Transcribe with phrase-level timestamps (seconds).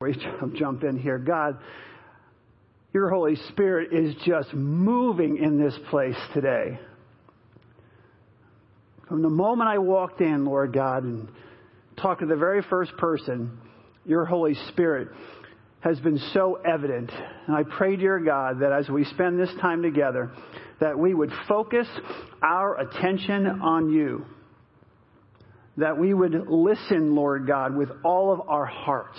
[0.00, 0.14] we
[0.54, 1.18] jump in here.
[1.18, 1.58] God,
[2.94, 6.78] your Holy Spirit is just moving in this place today.
[9.08, 11.28] From the moment I walked in, Lord God, and
[12.00, 13.58] talked to the very first person,
[14.06, 15.08] your Holy Spirit
[15.80, 17.10] has been so evident.
[17.48, 20.30] And I pray, dear God, that as we spend this time together,
[20.80, 21.88] that we would focus
[22.40, 24.24] our attention on you.
[25.76, 29.18] That we would listen, Lord God, with all of our hearts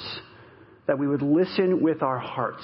[0.89, 2.63] that we would listen with our hearts.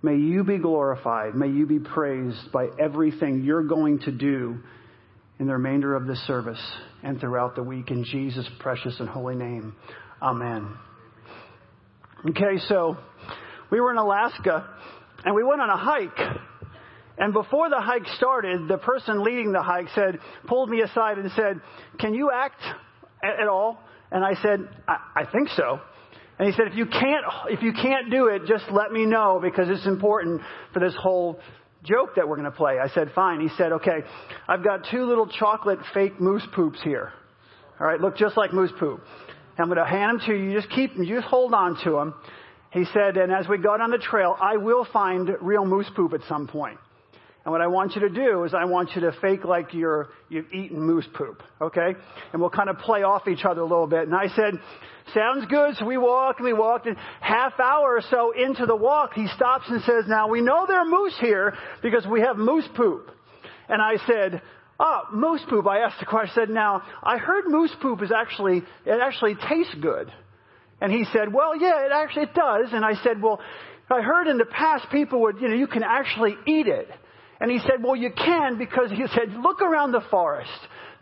[0.00, 1.34] May you be glorified.
[1.34, 4.60] May you be praised by everything you're going to do
[5.40, 6.62] in the remainder of this service
[7.02, 7.90] and throughout the week.
[7.90, 9.74] In Jesus' precious and holy name.
[10.22, 10.68] Amen.
[12.30, 12.96] Okay, so
[13.72, 14.68] we were in Alaska
[15.24, 16.38] and we went on a hike.
[17.18, 21.32] And before the hike started, the person leading the hike said, pulled me aside and
[21.32, 21.60] said,
[21.98, 22.62] Can you act
[23.24, 23.80] at all?
[24.12, 25.80] And I said, I, I think so.
[26.38, 29.40] And he said, if you can't, if you can't do it, just let me know
[29.42, 31.40] because it's important for this whole
[31.82, 32.78] joke that we're going to play.
[32.82, 33.40] I said, fine.
[33.40, 34.00] He said, okay,
[34.48, 37.12] I've got two little chocolate fake moose poops here.
[37.80, 39.00] All right, look just like moose poop.
[39.58, 40.50] I'm going to hand them to you.
[40.50, 41.04] You just keep them.
[41.04, 42.14] You just hold on to them.
[42.70, 46.14] He said, and as we go down the trail, I will find real moose poop
[46.14, 46.78] at some point.
[47.44, 50.10] And what I want you to do is I want you to fake like you're,
[50.28, 51.94] you've eaten moose poop, okay?
[52.32, 54.06] And we'll kind of play off each other a little bit.
[54.06, 54.54] And I said,
[55.12, 55.74] sounds good.
[55.76, 59.26] So we walked and we walked and half hour or so into the walk, he
[59.34, 63.10] stops and says, now we know there are moose here because we have moose poop.
[63.68, 64.40] And I said,
[64.78, 65.66] oh, moose poop.
[65.66, 69.34] I asked the question, I said, now I heard moose poop is actually, it actually
[69.34, 70.12] tastes good.
[70.80, 72.68] And he said, well, yeah, it actually, it does.
[72.72, 73.40] And I said, well,
[73.90, 76.88] I heard in the past people would, you know, you can actually eat it.
[77.42, 80.48] And he said, well, you can because he said, look around the forest.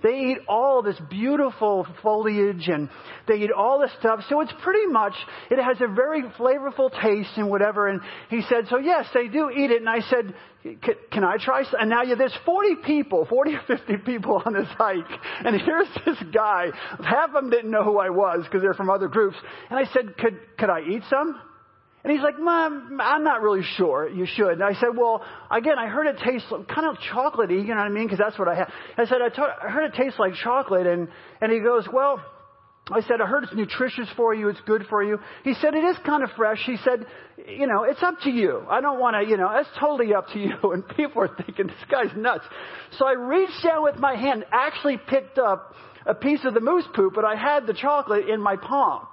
[0.03, 2.89] They eat all this beautiful foliage and
[3.29, 4.21] they eat all this stuff.
[4.31, 5.13] So it's pretty much,
[5.51, 7.89] it has a very flavorful taste and whatever.
[7.89, 9.83] And he said, so yes, they do eat it.
[9.83, 10.35] And I said,
[11.13, 11.63] can I try?
[11.79, 15.21] And now yeah, there's 40 people, 40 or 50 people on this hike.
[15.45, 16.69] And here's this guy.
[17.05, 19.37] Half of them didn't know who I was because they're from other groups.
[19.69, 21.39] And I said, could, could I eat some?
[22.03, 24.09] And he's like, Mom, I'm not really sure.
[24.09, 24.53] You should.
[24.53, 27.87] And I said, Well, again, I heard it tastes kind of chocolatey, you know what
[27.87, 28.05] I mean?
[28.05, 28.73] Because that's what I had.
[28.97, 30.87] I said, I, heard it tastes like chocolate.
[30.87, 31.09] And,
[31.41, 32.23] and he goes, Well,
[32.93, 34.49] I said, I heard it's nutritious for you.
[34.49, 35.19] It's good for you.
[35.45, 36.59] He said, it is kind of fresh.
[36.67, 37.07] He said,
[37.47, 38.65] you know, it's up to you.
[38.69, 40.55] I don't want to, you know, it's totally up to you.
[40.73, 42.45] And people are thinking, this guy's nuts.
[42.99, 45.75] So I reached down with my hand, actually picked up
[46.07, 49.07] a piece of the moose poop, but I had the chocolate in my palm.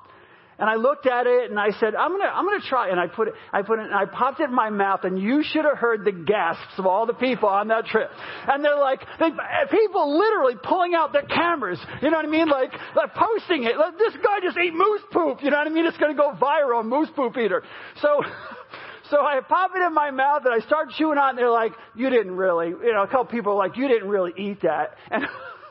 [0.59, 2.90] And I looked at it and I said, I'm gonna, I'm gonna try.
[2.90, 5.19] And I put it, I put it, and I popped it in my mouth and
[5.19, 8.09] you should have heard the gasps of all the people on that trip.
[8.47, 9.29] And they're like, they,
[9.69, 11.79] people literally pulling out their cameras.
[12.01, 12.50] You know what I mean?
[12.50, 13.78] Like, like posting it.
[13.78, 15.44] Like, this guy just ate moose poop.
[15.44, 15.85] You know what I mean?
[15.85, 17.62] It's gonna go viral, moose poop eater.
[18.01, 18.23] So,
[19.12, 21.51] so I pop it in my mouth and I start chewing on it and they're
[21.51, 24.62] like, you didn't really, you know, a couple people are like, you didn't really eat
[24.63, 24.96] that.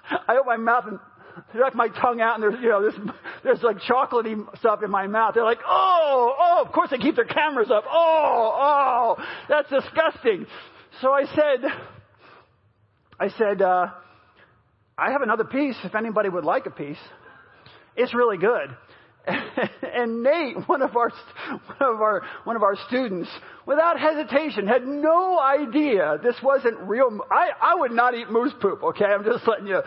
[0.08, 1.00] And I open my mouth and
[1.54, 2.94] stuck my tongue out and there's, you know, there's,
[3.44, 5.34] there's like chocolatey stuff in my mouth.
[5.34, 7.84] They're like, oh, oh, of course they keep their cameras up.
[7.90, 10.46] Oh, oh, that's disgusting.
[11.00, 11.70] So I said,
[13.20, 13.88] I said, uh,
[14.98, 16.98] I have another piece if anybody would like a piece.
[17.96, 18.76] It's really good.
[19.26, 21.10] and Nate, one of our
[21.78, 23.28] one of our one of our students,
[23.66, 27.18] without hesitation, had no idea this wasn't real.
[27.30, 28.84] I I would not eat moose poop.
[28.84, 29.80] Okay, I'm just letting you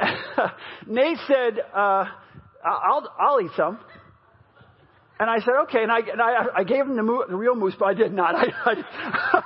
[0.86, 2.04] Nate said, uh,
[2.64, 3.78] I'll, I'll eat some.
[5.18, 5.82] And I said, okay.
[5.82, 8.12] And I, and I, I gave him the, mo- the real moose, but I did
[8.12, 8.34] not.
[8.36, 9.42] I, I,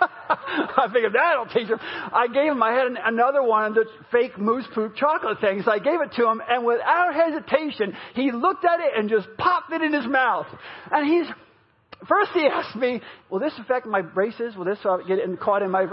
[0.76, 1.78] I figured that'll teach him.
[1.80, 5.64] I gave him, I had another one of the fake moose poop chocolate things.
[5.66, 9.72] I gave it to him, and without hesitation, he looked at it and just popped
[9.72, 10.46] it in his mouth.
[10.90, 11.26] And he's,
[12.08, 14.56] first he asked me, will this affect my braces?
[14.56, 15.86] Will this uh, get caught in my,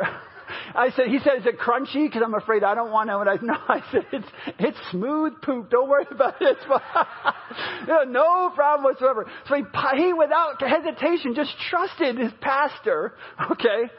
[0.76, 2.06] I said, he said, is it crunchy?
[2.06, 3.20] Because I'm afraid I don't want to.
[3.20, 4.28] And I no, I said, it's,
[4.60, 5.70] it's smooth poop.
[5.70, 6.58] Don't worry about it.
[8.10, 9.26] no problem whatsoever.
[9.48, 9.64] So he,
[9.98, 13.14] he, without hesitation, just trusted his pastor.
[13.52, 13.92] Okay.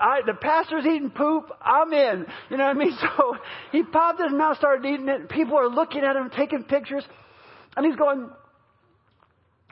[0.00, 1.50] I, the pastor's eating poop.
[1.60, 2.26] I'm in.
[2.50, 2.96] You know what I mean?
[3.00, 3.36] So
[3.70, 5.28] he popped his mouth, started eating it.
[5.28, 7.04] People are looking at him, taking pictures.
[7.76, 8.30] And he's going,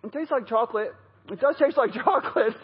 [0.05, 0.93] it tastes like chocolate.
[1.31, 2.55] It does taste like chocolate.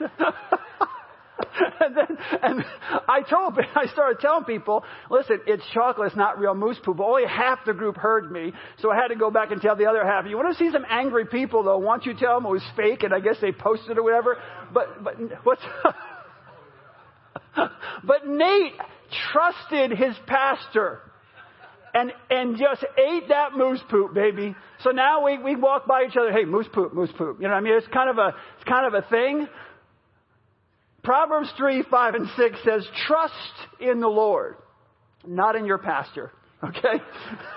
[1.80, 2.64] and then, and
[3.06, 6.96] I told, I started telling people, listen, it's chocolate, it's not real moose poop.
[6.96, 9.76] But only half the group heard me, so I had to go back and tell
[9.76, 10.26] the other half.
[10.26, 11.78] You want to see some angry people, though?
[11.78, 14.38] Once you tell them it was fake, and I guess they posted or whatever.
[14.72, 15.14] But, but
[15.44, 15.62] what's?
[18.04, 18.74] but Nate
[19.32, 21.00] trusted his pastor
[21.94, 24.54] and, and just ate that moose poop, baby.
[24.82, 27.38] So now we, we walk by each other, hey, moose poop, moose poop.
[27.40, 27.74] You know what I mean?
[27.74, 29.48] It's kind of a, it's kind of a thing.
[31.02, 33.34] Proverbs 3, 5, and 6 says, trust
[33.80, 34.56] in the Lord,
[35.26, 36.32] not in your pastor.
[36.62, 37.02] Okay?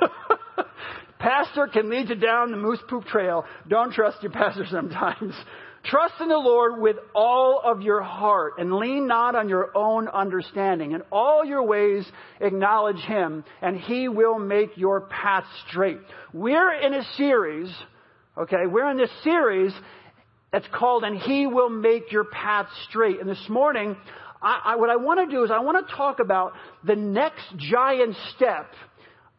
[1.19, 3.45] pastor can lead you down the moose poop trail.
[3.67, 5.33] Don't trust your pastor sometimes.
[5.83, 10.07] Trust in the Lord with all of your heart and lean not on your own
[10.07, 10.91] understanding.
[10.91, 12.05] In all your ways
[12.39, 15.97] acknowledge Him and He will make your path straight.
[16.33, 17.73] We're in a series,
[18.37, 19.73] okay, we're in this series
[20.51, 23.19] that's called And He Will Make Your Path Straight.
[23.19, 23.95] And this morning,
[24.41, 26.53] I, I, what I want to do is I want to talk about
[26.83, 28.73] the next giant step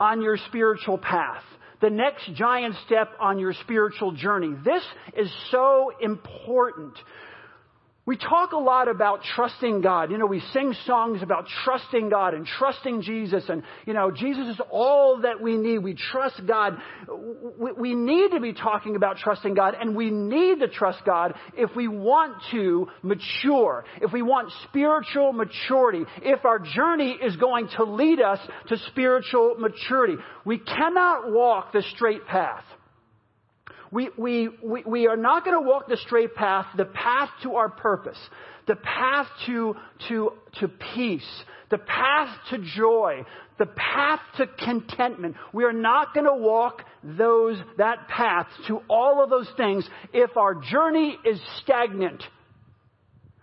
[0.00, 1.42] on your spiritual path
[1.82, 4.54] the next giant step on your spiritual journey.
[4.64, 4.84] This
[5.18, 6.94] is so important.
[8.04, 10.10] We talk a lot about trusting God.
[10.10, 14.48] You know, we sing songs about trusting God and trusting Jesus and, you know, Jesus
[14.48, 15.78] is all that we need.
[15.78, 16.78] We trust God.
[17.78, 21.76] We need to be talking about trusting God and we need to trust God if
[21.76, 27.84] we want to mature, if we want spiritual maturity, if our journey is going to
[27.84, 30.16] lead us to spiritual maturity.
[30.44, 32.64] We cannot walk the straight path
[33.92, 37.56] we, we, we, we are not going to walk the straight path, the path to
[37.56, 38.18] our purpose,
[38.66, 39.76] the path to,
[40.08, 43.24] to, to peace, the path to joy,
[43.58, 45.36] the path to contentment.
[45.52, 50.38] We are not going to walk those, that path to all of those things if
[50.38, 52.22] our journey is stagnant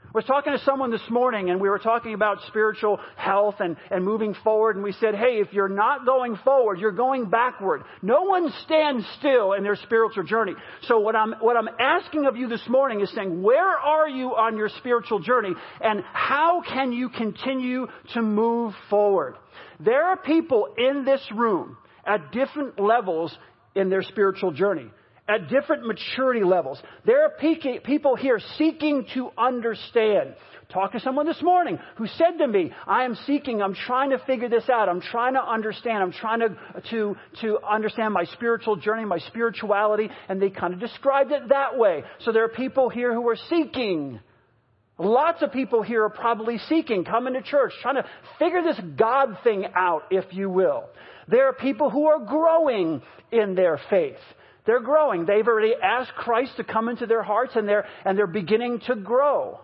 [0.09, 3.77] I was talking to someone this morning and we were talking about spiritual health and,
[3.91, 7.83] and moving forward and we said, hey, if you're not going forward, you're going backward.
[8.01, 10.55] No one stands still in their spiritual journey.
[10.87, 14.29] So what I'm, what I'm asking of you this morning is saying, where are you
[14.29, 17.85] on your spiritual journey and how can you continue
[18.15, 19.35] to move forward?
[19.79, 23.37] There are people in this room at different levels
[23.75, 24.89] in their spiritual journey
[25.29, 26.81] at different maturity levels.
[27.05, 30.33] There are people here seeking to understand.
[30.73, 34.19] Talk to someone this morning who said to me, I am seeking, I'm trying to
[34.19, 36.57] figure this out, I'm trying to understand, I'm trying to,
[36.91, 41.77] to, to understand my spiritual journey, my spirituality, and they kind of described it that
[41.77, 42.03] way.
[42.19, 44.19] So there are people here who are seeking.
[44.99, 48.05] Lots of people here are probably seeking, coming to church, trying to
[48.37, 50.85] figure this God thing out, if you will.
[51.27, 53.01] There are people who are growing
[53.31, 54.17] in their faith.
[54.65, 55.25] They're growing.
[55.25, 58.95] They've already asked Christ to come into their hearts and they're, and they're beginning to
[58.95, 59.59] grow.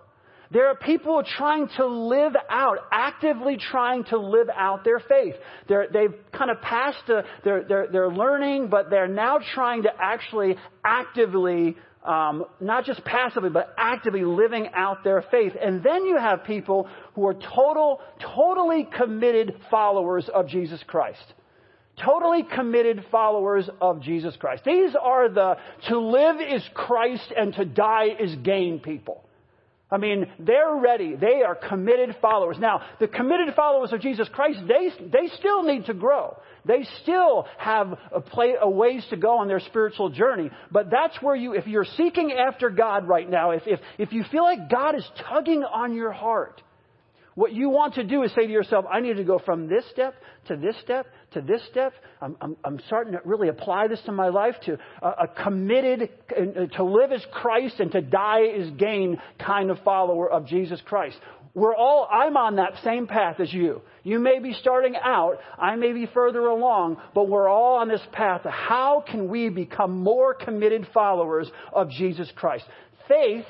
[0.51, 5.35] There are people trying to live out, actively trying to live out their faith.
[5.67, 9.89] They're, they've kind of passed, the, they're, they're, they're learning, but they're now trying to
[9.99, 15.53] actually actively, um, not just passively, but actively living out their faith.
[15.59, 18.01] And then you have people who are total,
[18.35, 21.33] totally committed followers of Jesus Christ
[22.03, 24.63] totally committed followers of Jesus Christ.
[24.65, 25.57] These are the
[25.87, 29.25] to live is Christ and to die is gain people.
[29.91, 31.15] I mean, they're ready.
[31.15, 32.57] They are committed followers.
[32.59, 36.37] Now, the committed followers of Jesus Christ, they, they still need to grow.
[36.65, 40.49] They still have a, play, a ways to go on their spiritual journey.
[40.71, 44.23] But that's where you, if you're seeking after God right now, if, if, if you
[44.31, 46.63] feel like God is tugging on your heart,
[47.35, 49.83] what you want to do is say to yourself, I need to go from this
[49.91, 50.15] step
[50.47, 51.05] to this step
[51.35, 51.93] to this step.
[52.21, 56.09] I'm, I'm, I'm starting to really apply this to my life to a, a committed,
[56.31, 60.81] uh, to live as Christ and to die as gain kind of follower of Jesus
[60.85, 61.17] Christ.
[61.53, 63.81] We're all, I'm on that same path as you.
[64.03, 68.01] You may be starting out, I may be further along, but we're all on this
[68.11, 68.41] path.
[68.45, 72.65] How can we become more committed followers of Jesus Christ?
[73.07, 73.45] Faith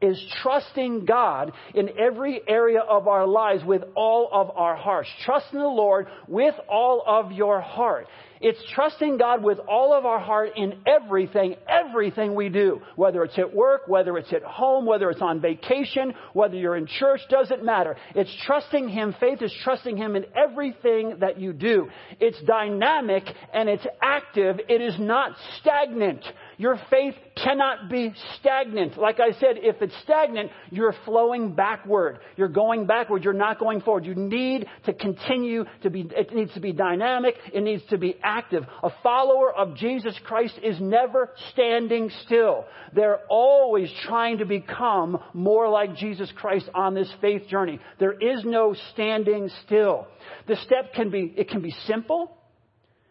[0.00, 5.08] is trusting God in every area of our lives with all of our hearts.
[5.24, 8.06] Trust in the Lord with all of your heart.
[8.40, 12.82] It's trusting God with all of our heart in everything, everything we do.
[12.94, 16.86] Whether it's at work, whether it's at home, whether it's on vacation, whether you're in
[16.86, 17.96] church, doesn't matter.
[18.14, 19.14] It's trusting Him.
[19.18, 21.88] Faith is trusting Him in everything that you do.
[22.20, 23.24] It's dynamic
[23.54, 24.60] and it's active.
[24.68, 26.24] It is not stagnant.
[26.58, 28.96] Your faith cannot be stagnant.
[28.96, 32.20] Like I said, if it's stagnant, you're flowing backward.
[32.36, 33.24] You're going backward.
[33.24, 34.06] You're not going forward.
[34.06, 37.34] You need to continue to be, it needs to be dynamic.
[37.52, 38.64] It needs to be active.
[38.82, 42.64] A follower of Jesus Christ is never standing still.
[42.94, 47.80] They're always trying to become more like Jesus Christ on this faith journey.
[47.98, 50.06] There is no standing still.
[50.48, 52.32] The step can be, it can be simple.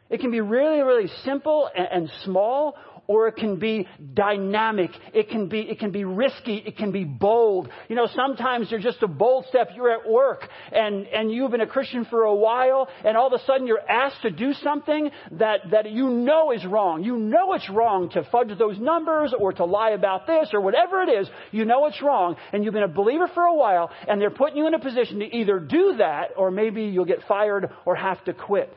[0.10, 2.76] It can be really, really simple and, and small,
[3.08, 4.92] or it can be dynamic.
[5.14, 6.58] It can be, it can be risky.
[6.66, 7.70] It can be bold.
[7.90, 9.70] You know, sometimes there's just a bold step.
[9.76, 13.34] You're at work and, and you've been a Christian for a while and all of
[13.34, 17.04] a sudden you're asked to do something that, that you know is wrong.
[17.04, 21.02] You know it's wrong to fudge those numbers or to lie about this or whatever
[21.02, 21.28] it is.
[21.52, 24.58] You know it's wrong and you've been a believer for a while and they're putting
[24.58, 28.24] you in a position to either do that or maybe you'll get fired or have
[28.26, 28.76] to quit.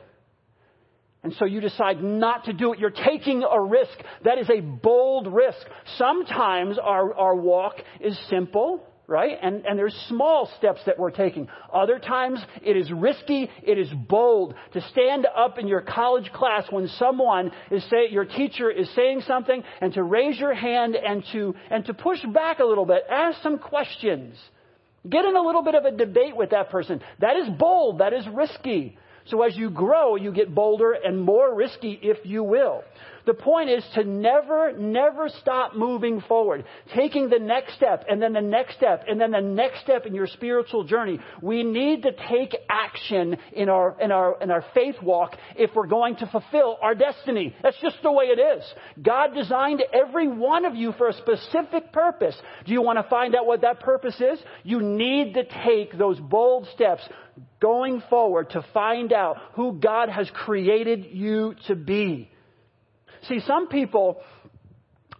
[1.21, 2.79] And so you decide not to do it.
[2.79, 3.97] You're taking a risk.
[4.23, 5.59] That is a bold risk.
[5.97, 9.37] Sometimes our, our walk is simple, right?
[9.41, 11.49] And, and there's small steps that we're taking.
[11.73, 13.49] Other times it is risky.
[13.63, 18.25] It is bold to stand up in your college class when someone is saying, your
[18.25, 22.59] teacher is saying something and to raise your hand and to, and to push back
[22.59, 23.03] a little bit.
[23.09, 24.37] Ask some questions.
[25.09, 27.01] Get in a little bit of a debate with that person.
[27.19, 27.99] That is bold.
[27.99, 28.97] That is risky.
[29.29, 32.83] So as you grow, you get bolder and more risky, if you will.
[33.25, 38.33] The point is to never, never stop moving forward, taking the next step and then
[38.33, 41.19] the next step and then the next step in your spiritual journey.
[41.39, 45.85] We need to take action in our, in our, in our faith walk if we're
[45.85, 47.55] going to fulfill our destiny.
[47.61, 48.63] That's just the way it is.
[48.99, 52.35] God designed every one of you for a specific purpose.
[52.65, 54.39] Do you want to find out what that purpose is?
[54.63, 57.03] You need to take those bold steps
[57.59, 62.29] going forward to find out who God has created you to be.
[63.27, 64.21] See, some people,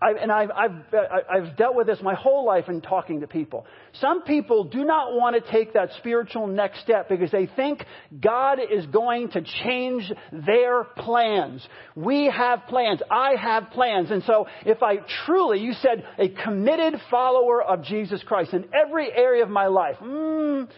[0.02, 0.72] I, and I've, I've,
[1.30, 3.66] I've dealt with this my whole life in talking to people.
[4.00, 7.84] Some people do not want to take that spiritual next step because they think
[8.22, 11.68] God is going to change their plans.
[11.96, 13.02] We have plans.
[13.12, 14.12] I have plans.
[14.12, 19.12] And so if I truly, you said, a committed follower of Jesus Christ in every
[19.12, 20.70] area of my life, mm,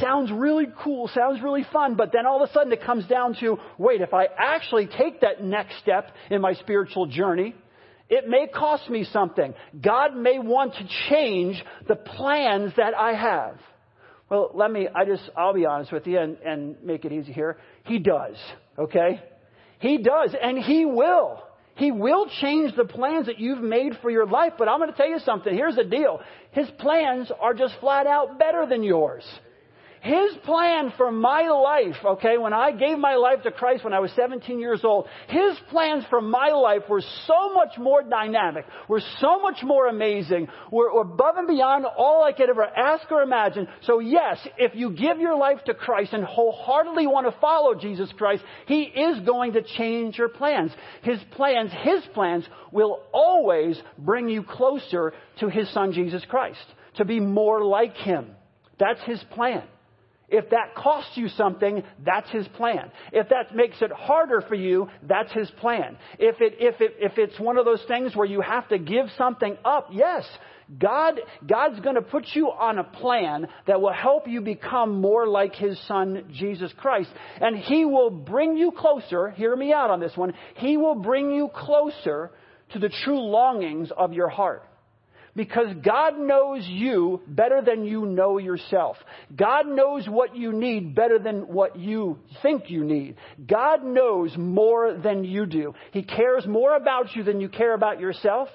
[0.00, 3.36] sounds really cool, sounds really fun, but then all of a sudden it comes down
[3.40, 7.54] to, wait, if I actually take that next step in my spiritual journey,
[8.08, 9.54] it may cost me something.
[9.80, 13.58] God may want to change the plans that I have.
[14.30, 17.32] Well, let me, I just, I'll be honest with you and, and make it easy
[17.32, 17.58] here.
[17.84, 18.36] He does,
[18.78, 19.22] okay?
[19.78, 21.42] He does, and He will.
[21.76, 24.96] He will change the plans that you've made for your life, but I'm going to
[24.96, 25.52] tell you something.
[25.52, 26.20] Here's the deal.
[26.52, 29.24] His plans are just flat out better than yours.
[30.04, 34.00] His plan for my life, okay, when I gave my life to Christ when I
[34.00, 39.00] was 17 years old, His plans for my life were so much more dynamic, were
[39.18, 43.66] so much more amazing, were, above and beyond all I could ever ask or imagine.
[43.84, 48.12] So yes, if you give your life to Christ and wholeheartedly want to follow Jesus
[48.18, 50.70] Christ, He is going to change your plans.
[51.00, 56.60] His plans, His plans will always bring you closer to His Son Jesus Christ,
[56.96, 58.32] to be more like Him.
[58.78, 59.62] That's His plan.
[60.28, 62.90] If that costs you something, that's his plan.
[63.12, 65.98] If that makes it harder for you, that's his plan.
[66.18, 69.06] If it, if it, if it's one of those things where you have to give
[69.18, 70.24] something up, yes,
[70.78, 75.26] God, God's going to put you on a plan that will help you become more
[75.26, 77.10] like His Son, Jesus Christ.
[77.40, 81.30] And He will bring you closer, hear me out on this one, He will bring
[81.32, 82.30] you closer
[82.72, 84.62] to the true longings of your heart.
[85.36, 88.96] Because God knows you better than you know yourself.
[89.34, 93.16] God knows what you need better than what you think you need.
[93.44, 95.74] God knows more than you do.
[95.92, 98.48] He cares more about you than you care about yourself.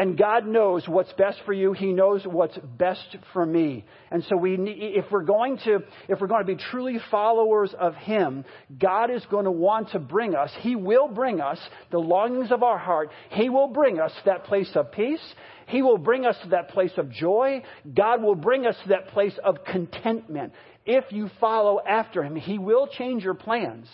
[0.00, 1.74] And God knows what's best for you.
[1.74, 3.84] He knows what's best for me.
[4.10, 7.74] And so we need, if we're going to, if we're going to be truly followers
[7.78, 8.46] of Him,
[8.78, 11.58] God is going to want to bring us, He will bring us
[11.90, 13.10] the longings of our heart.
[13.28, 15.20] He will bring us that place of peace.
[15.66, 17.62] He will bring us to that place of joy.
[17.92, 20.54] God will bring us to that place of contentment.
[20.86, 23.86] If you follow after Him, He will change your plans.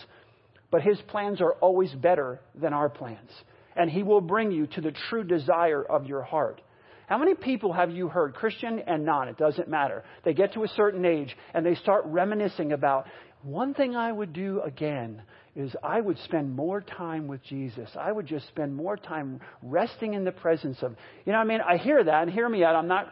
[0.71, 3.29] But His plans are always better than our plans
[3.77, 6.61] and He will bring you to the true desire of your heart.
[7.07, 10.03] How many people have you heard, Christian and non, it doesn't matter.
[10.25, 13.07] They get to a certain age and they start reminiscing about
[13.43, 15.21] one thing I would do again
[15.55, 17.89] is I would spend more time with Jesus.
[17.99, 21.47] I would just spend more time resting in the presence of, you know what I
[21.47, 21.61] mean?
[21.61, 22.75] I hear that and hear me out.
[22.75, 23.11] I'm not,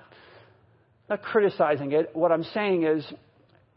[1.10, 2.12] not criticizing it.
[2.14, 3.06] What I'm saying is,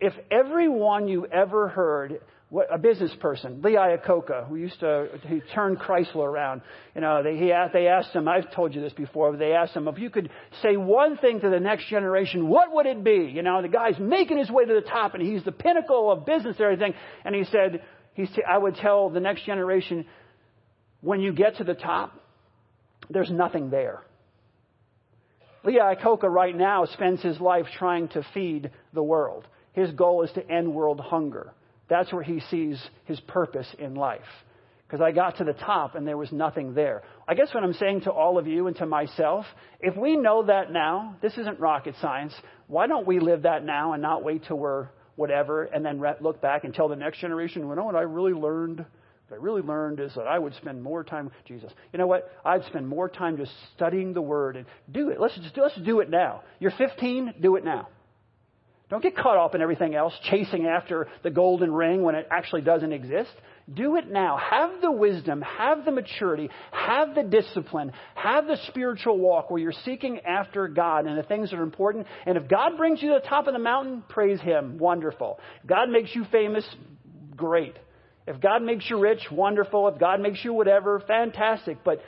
[0.00, 5.40] if everyone you ever heard what, a business person, Lee Iacocca, who used to he
[5.54, 6.62] turned Chrysler around.
[6.94, 8.26] You know, they, he, they asked him.
[8.26, 9.36] I've told you this before.
[9.36, 10.30] They asked him if you could
[10.62, 13.30] say one thing to the next generation, what would it be?
[13.34, 16.24] You know, the guy's making his way to the top, and he's the pinnacle of
[16.24, 16.94] business and everything.
[17.24, 17.82] And he said,
[18.14, 20.06] he's t- I would tell the next generation,
[21.02, 22.14] when you get to the top,
[23.10, 24.02] there's nothing there.
[25.64, 29.46] Lee Iacocca right now spends his life trying to feed the world.
[29.72, 31.52] His goal is to end world hunger.
[31.88, 34.20] That's where he sees his purpose in life.
[34.88, 37.02] because I got to the top and there was nothing there.
[37.26, 39.44] I guess what I'm saying to all of you and to myself,
[39.80, 42.32] if we know that now, this isn't rocket science.
[42.68, 46.14] Why don't we live that now and not wait till we're whatever and then re-
[46.20, 48.78] look back and tell the next generation, you know what I really learned?
[48.78, 51.70] What I really learned is that I would spend more time Jesus.
[51.92, 52.32] You know what?
[52.42, 55.20] I'd spend more time just studying the Word and do it.
[55.20, 56.44] Let's just do, let's do it now.
[56.60, 57.88] You're 15, do it now.
[58.90, 62.62] Don't get caught up in everything else, chasing after the golden ring when it actually
[62.62, 63.30] doesn't exist.
[63.72, 64.38] Do it now.
[64.38, 69.72] Have the wisdom, have the maturity, have the discipline, have the spiritual walk where you're
[69.84, 72.06] seeking after God and the things that are important.
[72.24, 74.78] And if God brings you to the top of the mountain, praise Him.
[74.78, 75.38] Wonderful.
[75.66, 76.64] God makes you famous,
[77.36, 77.76] great.
[78.26, 79.88] If God makes you rich, wonderful.
[79.88, 81.78] If God makes you whatever, fantastic.
[81.84, 82.00] But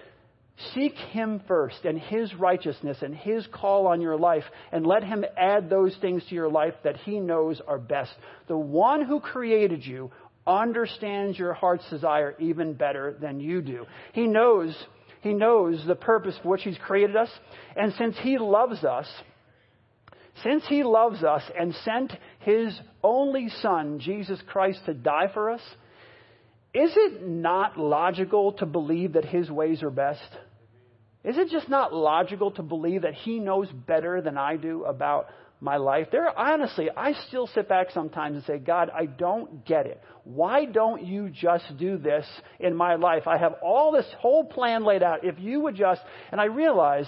[0.75, 5.25] Seek Him first and His righteousness and His call on your life, and let Him
[5.37, 8.13] add those things to your life that He knows are best.
[8.47, 10.11] The one who created you
[10.47, 13.87] understands your heart's desire even better than you do.
[14.13, 14.77] He knows,
[15.23, 17.31] He knows the purpose for which He's created us,
[17.77, 19.07] and since He loves us,
[20.43, 25.63] since He loves us and sent His only Son, Jesus Christ, to die for us,
[26.73, 30.21] is it not logical to believe that His ways are best?
[31.25, 35.27] Is it just not logical to believe that He knows better than I do about
[35.61, 36.09] my life?
[36.13, 40.01] There, honestly, I still sit back sometimes and say, God, I don't get it.
[40.25, 42.27] Why don't you just do this
[42.61, 43.27] in my life?
[43.27, 45.25] I have all this whole plan laid out.
[45.25, 46.01] If you would just,
[46.31, 47.07] and I realize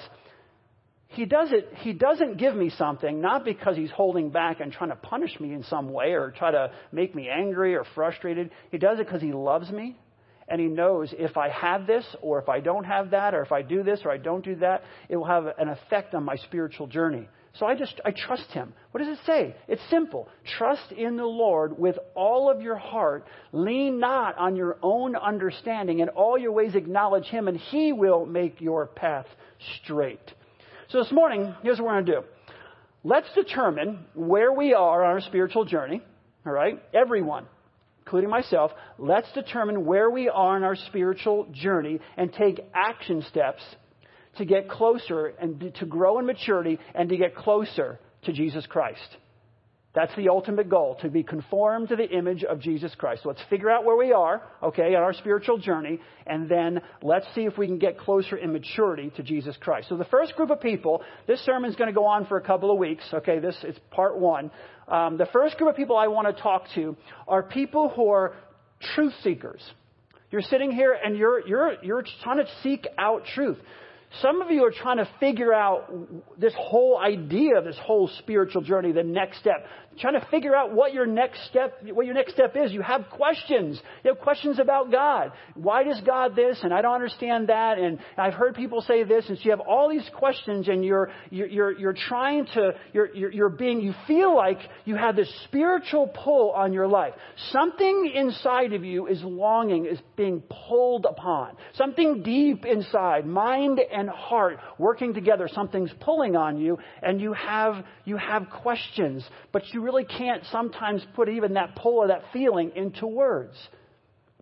[1.13, 4.91] he does it, he doesn't give me something not because he's holding back and trying
[4.91, 8.51] to punish me in some way or try to make me angry or frustrated.
[8.71, 9.97] He does it because he loves me
[10.49, 13.53] and he knows if I have this or if I don't have that or if
[13.53, 16.37] I do this or I don't do that, it will have an effect on my
[16.37, 17.29] spiritual journey.
[17.59, 18.73] So I just, I trust him.
[18.93, 19.55] What does it say?
[19.69, 20.29] It's simple.
[20.57, 23.27] Trust in the Lord with all of your heart.
[23.53, 25.99] Lean not on your own understanding.
[25.99, 29.27] In all your ways acknowledge him and he will make your path
[29.83, 30.33] straight.
[30.93, 32.23] So this morning, here's what we're going to do.
[33.03, 36.03] Let's determine where we are on our spiritual journey.
[36.45, 36.83] All right?
[36.93, 37.47] Everyone
[38.05, 43.63] including myself, let's determine where we are in our spiritual journey and take action steps
[44.37, 49.17] to get closer and to grow in maturity and to get closer to Jesus Christ.
[49.95, 53.25] That's the ultimate goal, to be conformed to the image of Jesus Christ.
[53.25, 57.27] So let's figure out where we are, okay, on our spiritual journey, and then let's
[57.35, 59.91] see if we can get closer in maturity to Jesus Christ.
[59.91, 62.41] So the first group of people, this sermon is going to go on for a
[62.41, 64.51] couple of weeks, okay, this is part one.
[64.89, 66.97] Um, the first group of people I want to talk to
[67.29, 68.35] are people who are
[68.95, 69.63] truth seekers.
[70.31, 73.59] You're sitting here and you're, you're, you're trying to seek out truth.
[74.21, 75.91] Some of you are trying to figure out
[76.39, 79.67] this whole idea, of this whole spiritual journey, the next step
[79.99, 82.73] trying to figure out what your next step, what your next step is.
[82.73, 83.81] You have questions.
[84.05, 85.33] You have questions about God.
[85.55, 86.61] Why does God this?
[86.63, 87.79] And I don't understand that.
[87.79, 89.29] And I've heard people say this.
[89.29, 93.15] And so you have all these questions and you're, you're, you're, you're trying to, you're,
[93.15, 97.15] you're, you're being, you feel like you have this spiritual pull on your life.
[97.51, 101.57] Something inside of you is longing, is being pulled upon.
[101.75, 105.49] Something deep inside, mind and heart working together.
[105.53, 111.05] Something's pulling on you and you have, you have questions, but you really can't sometimes
[111.15, 113.57] put even that pull or that feeling into words.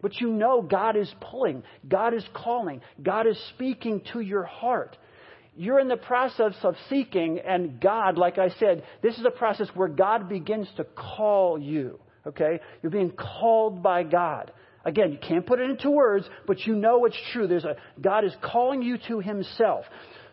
[0.02, 4.96] But you know God is pulling, God is calling, God is speaking to your heart.
[5.56, 9.68] You're in the process of seeking, and God, like I said, this is a process
[9.74, 11.98] where God begins to call you.
[12.26, 12.60] Okay?
[12.82, 14.52] You're being called by God.
[14.84, 17.46] Again, you can't put it into words, but you know it's true.
[17.46, 19.84] There's a, God is calling you to Himself.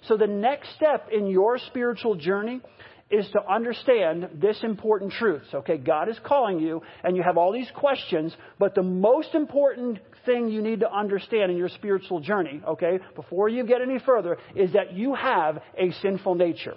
[0.07, 2.61] So the next step in your spiritual journey
[3.09, 5.43] is to understand this important truth.
[5.53, 9.99] Okay, God is calling you, and you have all these questions, but the most important
[10.25, 14.37] thing you need to understand in your spiritual journey, okay, before you get any further,
[14.55, 16.75] is that you have a sinful nature.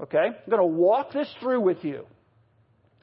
[0.00, 0.18] Okay?
[0.18, 2.06] I'm going to walk this through with you.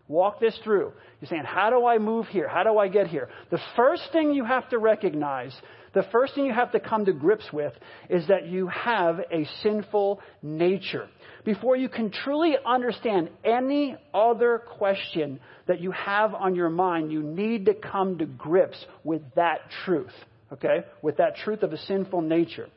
[0.10, 0.92] Walk this through.
[1.22, 2.50] You're saying, how do I move here?
[2.50, 3.30] How do I get here?
[3.50, 5.56] The first thing you have to recognize,
[5.94, 7.72] the first thing you have to come to grips with,
[8.10, 11.08] is that you have a sinful nature
[11.44, 17.24] before you can truly understand any other question that you have on your mind, you
[17.24, 20.14] need to come to grips with that truth,
[20.54, 20.86] okay?
[21.02, 22.68] With that truth of a sinful nature.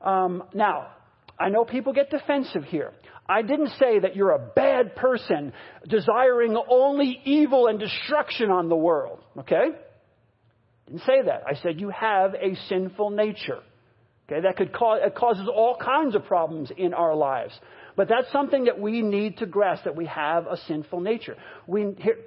[0.00, 0.88] Um, now,
[1.38, 2.92] I know people get defensive here.
[3.32, 5.54] I didn't say that you're a bad person
[5.88, 9.68] desiring only evil and destruction on the world, okay?
[10.86, 11.44] Didn't say that.
[11.48, 13.60] I said you have a sinful nature.
[14.28, 17.58] Okay, that could cause, it causes all kinds of problems in our lives.
[17.96, 21.36] But that's something that we need to grasp that we have a sinful nature.
[21.66, 22.18] We, here,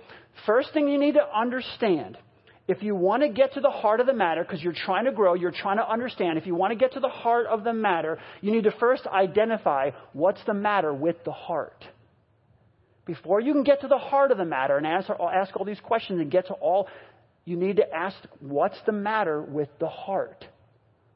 [0.48, 2.18] first thing you need to understand
[2.68, 5.12] if you want to get to the heart of the matter, because you're trying to
[5.12, 7.74] grow, you're trying to understand, if you want to get to the heart of the
[7.74, 11.86] matter, you need to first identify what's the matter with the heart.
[13.06, 15.80] Before you can get to the heart of the matter and ask, ask all these
[15.80, 16.88] questions and get to all,
[17.46, 20.44] you need to ask what's the matter with the heart.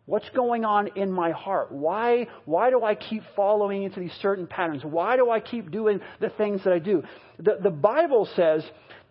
[0.05, 1.71] What's going on in my heart?
[1.71, 4.83] Why, why do I keep following into these certain patterns?
[4.83, 7.03] Why do I keep doing the things that I do?
[7.37, 8.63] The, the Bible says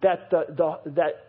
[0.02, 1.27] that, the, the, that,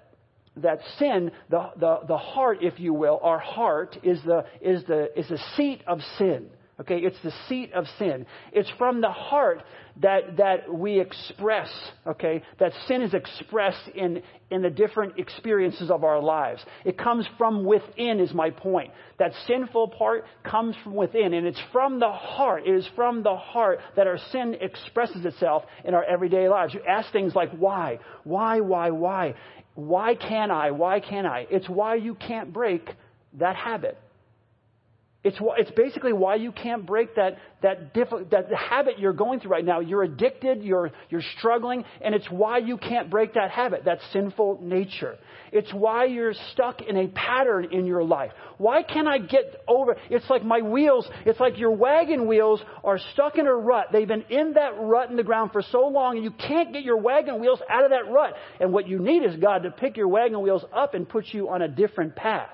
[0.61, 5.17] that sin, the, the, the heart, if you will, our heart is the, is, the,
[5.17, 6.49] is the seat of sin.
[6.81, 8.25] Okay, it's the seat of sin.
[8.53, 9.63] It's from the heart
[10.01, 11.69] that, that we express,
[12.07, 16.63] okay, that sin is expressed in, in the different experiences of our lives.
[16.85, 18.91] It comes from within, is my point.
[19.17, 22.65] That sinful part comes from within, and it's from the heart.
[22.65, 26.73] It is from the heart that our sin expresses itself in our everyday lives.
[26.73, 27.99] You ask things like, why?
[28.23, 29.35] Why, why, why?
[29.75, 30.71] Why can't I?
[30.71, 31.45] Why can't I?
[31.49, 32.87] It's why you can't break
[33.33, 33.97] that habit.
[35.29, 39.51] It's, it's basically why you can't break that, that, diff- that habit you're going through
[39.51, 39.79] right now.
[39.79, 44.57] You're addicted, you're, you're struggling, and it's why you can't break that habit, that sinful
[44.59, 45.19] nature.
[45.51, 48.31] It's why you're stuck in a pattern in your life.
[48.57, 49.97] Why can't I get over?
[50.09, 53.89] It's like my wheels, it's like your wagon wheels are stuck in a rut.
[53.91, 56.81] They've been in that rut in the ground for so long, and you can't get
[56.81, 58.33] your wagon wheels out of that rut.
[58.59, 61.49] And what you need is God to pick your wagon wheels up and put you
[61.49, 62.49] on a different path.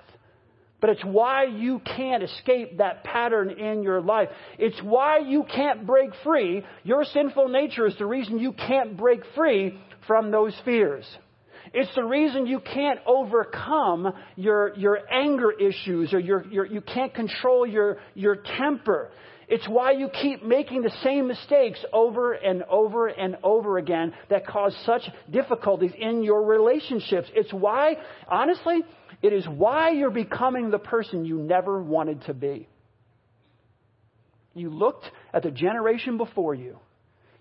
[0.82, 4.30] But it's why you can't escape that pattern in your life.
[4.60, 6.64] It's why you can't break free.
[6.84, 11.06] Your sinful nature is the reason you can't break free from those fears.
[11.74, 17.14] It's the reason you can't overcome your, your anger issues or your, your, you can't
[17.14, 19.10] control your, your temper.
[19.48, 24.48] It's why you keep making the same mistakes over and over and over again that
[24.48, 27.28] cause such difficulties in your relationships.
[27.34, 28.80] It's why, honestly,
[29.26, 32.70] it is why you're becoming the person you never wanted to be.
[34.54, 36.78] You looked at the generation before you,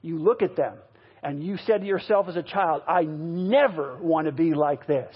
[0.01, 0.79] you look at them,
[1.23, 5.15] and you said to yourself as a child, I never want to be like this.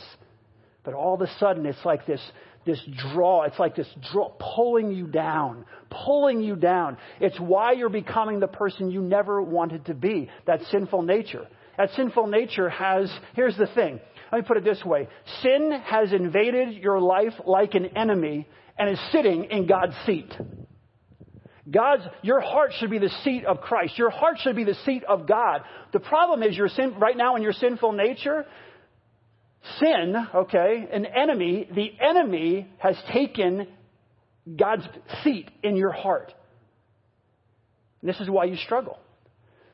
[0.85, 2.21] But all of a sudden, it's like this,
[2.67, 3.45] this draw.
[3.45, 6.99] It's like this draw, pulling you down, pulling you down.
[7.19, 10.29] It's why you're becoming the person you never wanted to be.
[10.47, 11.49] That sinful nature.
[11.79, 14.01] That sinful nature has, here's the thing.
[14.31, 15.09] Let me put it this way.
[15.43, 18.47] Sin has invaded your life like an enemy
[18.79, 20.33] and is sitting in God's seat.
[21.71, 23.99] God's, your heart should be the seat of Christ.
[23.99, 25.63] Your heart should be the seat of God.
[25.93, 28.47] The problem is your sin, right now in your sinful nature,
[29.79, 33.67] sin, okay, an enemy, the enemy has taken
[34.57, 34.85] God's
[35.25, 36.33] seat in your heart.
[38.01, 38.99] And this is why you struggle.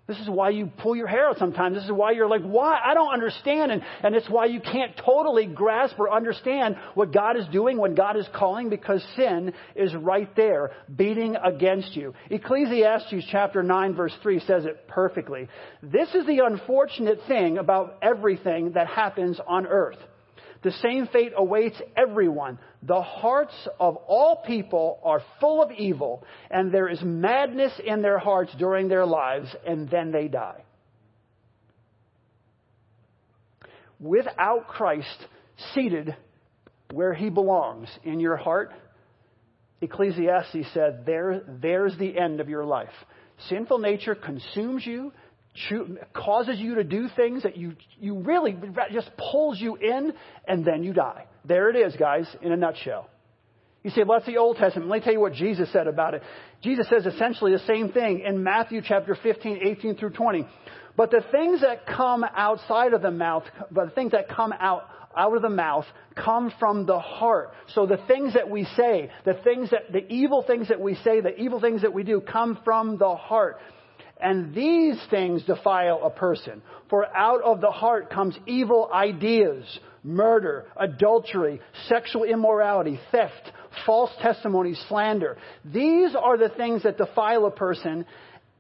[0.07, 1.77] This is why you pull your hair out sometimes.
[1.77, 2.79] This is why you're like, why?
[2.85, 3.73] I don't understand.
[3.73, 7.97] And, and it's why you can't totally grasp or understand what God is doing, what
[7.97, 12.13] God is calling, because sin is right there, beating against you.
[12.29, 15.49] Ecclesiastes chapter 9 verse 3 says it perfectly.
[15.83, 19.99] This is the unfortunate thing about everything that happens on earth.
[20.65, 22.59] The same fate awaits everyone.
[22.83, 28.19] The hearts of all people are full of evil, and there is madness in their
[28.19, 30.65] hearts during their lives, and then they die.
[34.01, 35.27] Without Christ
[35.75, 36.17] seated
[36.93, 38.73] where he belongs in your heart,
[39.83, 42.89] Ecclesiastes said, there, there's the end of your life.
[43.49, 45.13] Sinful nature consumes you,
[46.13, 48.57] causes you to do things that you, you really
[48.93, 50.13] just pulls you in,
[50.47, 51.27] and then you die.
[51.45, 53.09] There it is, guys, in a nutshell.
[53.83, 54.89] You say, well, that's the Old Testament.
[54.89, 56.23] Let me tell you what Jesus said about it.
[56.63, 60.47] Jesus says essentially the same thing in Matthew chapter 15, 18 through 20.
[60.97, 64.89] But the things that come outside of the mouth, but the things that come out,
[65.17, 65.85] out of the mouth
[66.17, 67.51] come from the heart.
[67.75, 71.21] So the things that we say, the things that, the evil things that we say,
[71.21, 73.59] the evil things that we do come from the heart.
[74.25, 76.63] And these things defile a person.
[76.89, 79.65] For out of the heart comes evil ideas,
[80.03, 81.61] murder, adultery,
[81.91, 83.53] sexual immorality, theft,
[83.85, 85.37] false testimony, slander.
[85.63, 88.07] These are the things that defile a person.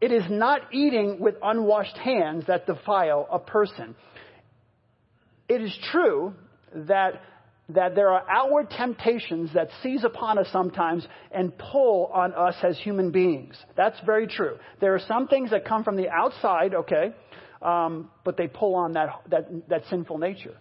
[0.02, 3.94] It is not eating with unwashed hands that defile a person.
[5.48, 6.34] It is true
[6.74, 7.22] that
[7.70, 12.78] that there are outward temptations that seize upon us sometimes and pull on us as
[12.78, 13.56] human beings.
[13.76, 14.58] That's very true.
[14.80, 17.14] There are some things that come from the outside, okay,
[17.62, 20.56] um, but they pull on that, that, that sinful nature.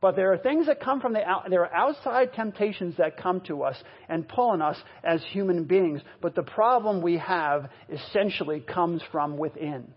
[0.00, 3.42] But there are things that come from the out, there are outside temptations that come
[3.42, 3.76] to us
[4.08, 6.00] and pull on us as human beings.
[6.22, 9.92] But the problem we have essentially comes from within.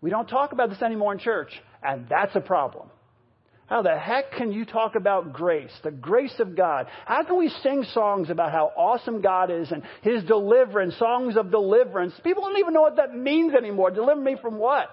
[0.00, 1.50] We don't talk about this anymore in church,
[1.82, 2.90] and that's a problem.
[3.68, 6.86] How the heck can you talk about grace, the grace of God?
[7.04, 11.50] How can we sing songs about how awesome God is and His deliverance, songs of
[11.50, 12.14] deliverance?
[12.24, 13.90] People don't even know what that means anymore.
[13.90, 14.88] Deliver me from what?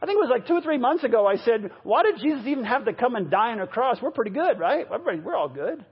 [0.00, 2.46] I think it was like two or three months ago I said, why did Jesus
[2.46, 3.98] even have to come and die on a cross?
[4.00, 4.86] We're pretty good, right?
[4.90, 5.84] Everybody, we're all good.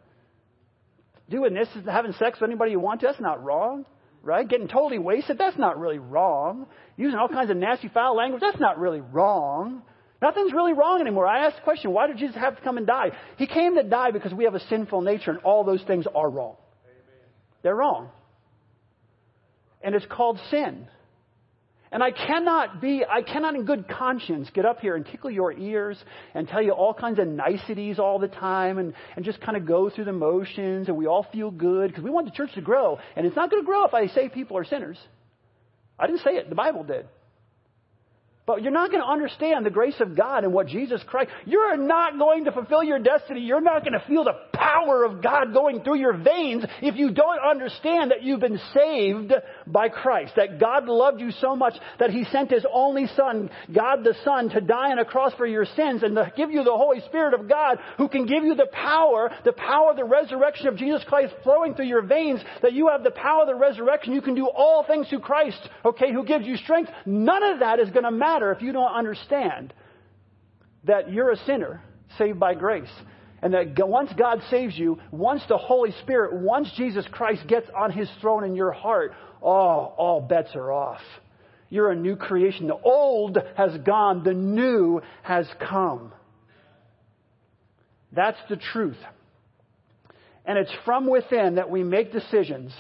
[1.28, 3.84] Doing this, having sex with anybody you want to, that's not wrong,
[4.22, 4.48] right?
[4.48, 6.66] Getting totally wasted, that's not really wrong.
[6.96, 9.82] Using all kinds of nasty foul language, that's not really wrong.
[10.22, 11.26] Nothing's really wrong anymore.
[11.26, 13.10] I asked the question, why did Jesus have to come and die?
[13.38, 16.30] He came to die because we have a sinful nature and all those things are
[16.30, 16.54] wrong.
[16.84, 17.28] Amen.
[17.64, 18.08] They're wrong.
[19.82, 20.86] And it's called sin.
[21.90, 25.52] And I cannot be, I cannot in good conscience get up here and tickle your
[25.52, 25.98] ears
[26.34, 29.66] and tell you all kinds of niceties all the time and, and just kind of
[29.66, 32.62] go through the motions and we all feel good because we want the church to
[32.62, 32.98] grow.
[33.16, 34.98] And it's not going to grow if I say people are sinners.
[35.98, 37.08] I didn't say it, the Bible did.
[38.44, 41.30] But you're not going to understand the grace of God and what Jesus Christ.
[41.46, 43.40] You're not going to fulfill your destiny.
[43.40, 47.10] You're not going to feel the power of God going through your veins if you
[47.10, 49.32] don't understand that you've been saved
[49.66, 50.34] by Christ.
[50.36, 54.50] That God loved you so much that He sent His only Son, God the Son,
[54.50, 57.34] to die on a cross for your sins and to give you the Holy Spirit
[57.34, 61.04] of God who can give you the power, the power of the resurrection of Jesus
[61.08, 64.12] Christ flowing through your veins, that you have the power of the resurrection.
[64.12, 66.90] You can do all things through Christ, okay, who gives you strength.
[67.04, 69.72] None of that is going to matter if you don't understand
[70.84, 71.82] that you're a sinner
[72.18, 72.90] saved by grace.
[73.42, 77.90] And that once God saves you, once the Holy Spirit, once Jesus Christ gets on
[77.90, 81.00] his throne in your heart, oh, all bets are off.
[81.68, 82.68] You're a new creation.
[82.68, 86.12] The old has gone, the new has come.
[88.12, 88.98] That's the truth.
[90.44, 92.72] And it's from within that we make decisions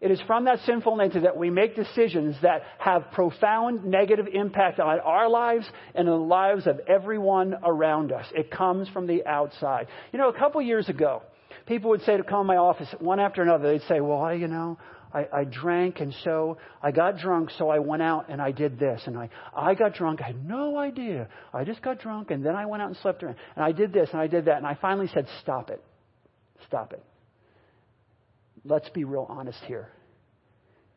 [0.00, 4.80] it is from that sinful nature that we make decisions that have profound negative impact
[4.80, 8.24] on our lives and the lives of everyone around us.
[8.34, 9.88] It comes from the outside.
[10.12, 11.22] You know, a couple years ago,
[11.66, 14.48] people would say to come to my office one after another, they'd say, well, you
[14.48, 14.78] know,
[15.12, 18.78] I, I drank and so I got drunk, so I went out and I did
[18.78, 19.02] this.
[19.04, 20.22] And I, I got drunk.
[20.22, 21.28] I had no idea.
[21.52, 23.36] I just got drunk and then I went out and slept around.
[23.54, 24.56] And I did this and I did that.
[24.56, 25.84] And I finally said, stop it.
[26.66, 27.04] Stop it
[28.64, 29.88] let's be real honest here.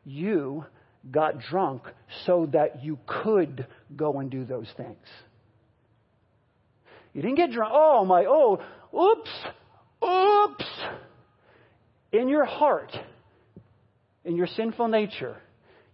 [0.04, 0.64] You
[1.10, 1.82] got drunk
[2.26, 5.06] so that you could go and do those things.
[7.12, 7.72] You didn't get drunk.
[7.74, 8.60] Oh, my, oh,
[8.94, 9.30] oops,
[10.04, 10.70] oops.
[12.12, 12.92] In your heart,
[14.24, 15.36] in your sinful nature,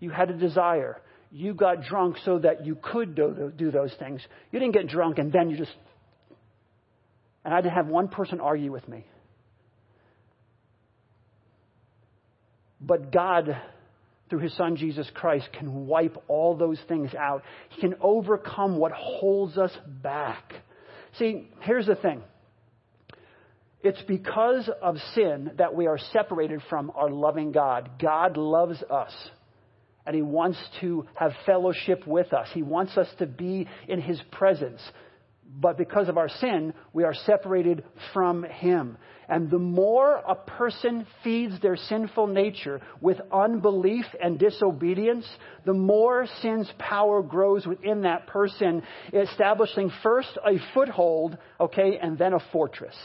[0.01, 1.01] you had a desire.
[1.31, 4.21] You got drunk so that you could do, do those things.
[4.51, 5.73] You didn't get drunk and then you just.
[7.45, 9.07] And I had to have one person argue with me.
[12.81, 13.61] But God,
[14.29, 17.43] through His Son Jesus Christ, can wipe all those things out.
[17.71, 20.53] He can overcome what holds us back.
[21.19, 22.23] See, here's the thing.
[23.83, 27.91] It's because of sin that we are separated from our loving God.
[28.01, 29.13] God loves us.
[30.07, 32.49] And He wants to have fellowship with us.
[32.53, 34.81] He wants us to be in His presence.
[35.59, 38.97] But because of our sin, we are separated from Him.
[39.29, 45.27] And the more a person feeds their sinful nature with unbelief and disobedience,
[45.65, 48.83] the more sin's power grows within that person,
[49.13, 52.97] establishing first a foothold, okay, and then a fortress.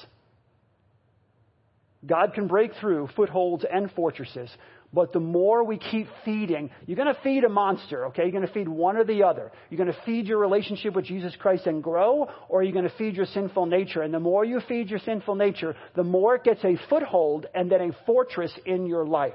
[2.06, 4.50] God can break through footholds and fortresses.
[4.96, 8.24] But the more we keep feeding, you're going to feed a monster, okay?
[8.24, 9.52] You're going to feed one or the other.
[9.70, 12.98] You're going to feed your relationship with Jesus Christ and grow, or you're going to
[12.98, 14.04] feed your sinful nature.
[14.04, 17.70] And the more you feed your sinful nature, the more it gets a foothold and
[17.70, 19.34] then a fortress in your life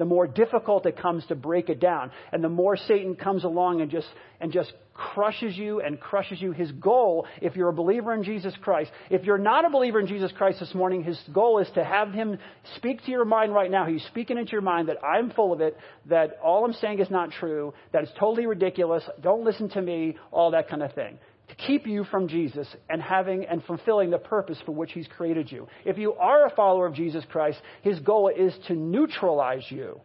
[0.00, 2.10] the more difficult it comes to break it down.
[2.32, 4.08] And the more Satan comes along and just,
[4.40, 6.52] and just crushes you and crushes you.
[6.52, 10.06] His goal, if you're a believer in Jesus Christ, if you're not a believer in
[10.06, 12.38] Jesus Christ this morning, his goal is to have him
[12.76, 13.84] speak to your mind right now.
[13.86, 17.10] He's speaking into your mind that I'm full of it, that all I'm saying is
[17.10, 21.18] not true, that it's totally ridiculous, don't listen to me, all that kind of thing
[21.50, 25.50] to keep you from Jesus and having and fulfilling the purpose for which He's created
[25.50, 25.68] you.
[25.84, 30.00] If you are a follower of Jesus Christ, His goal is to neutralize you.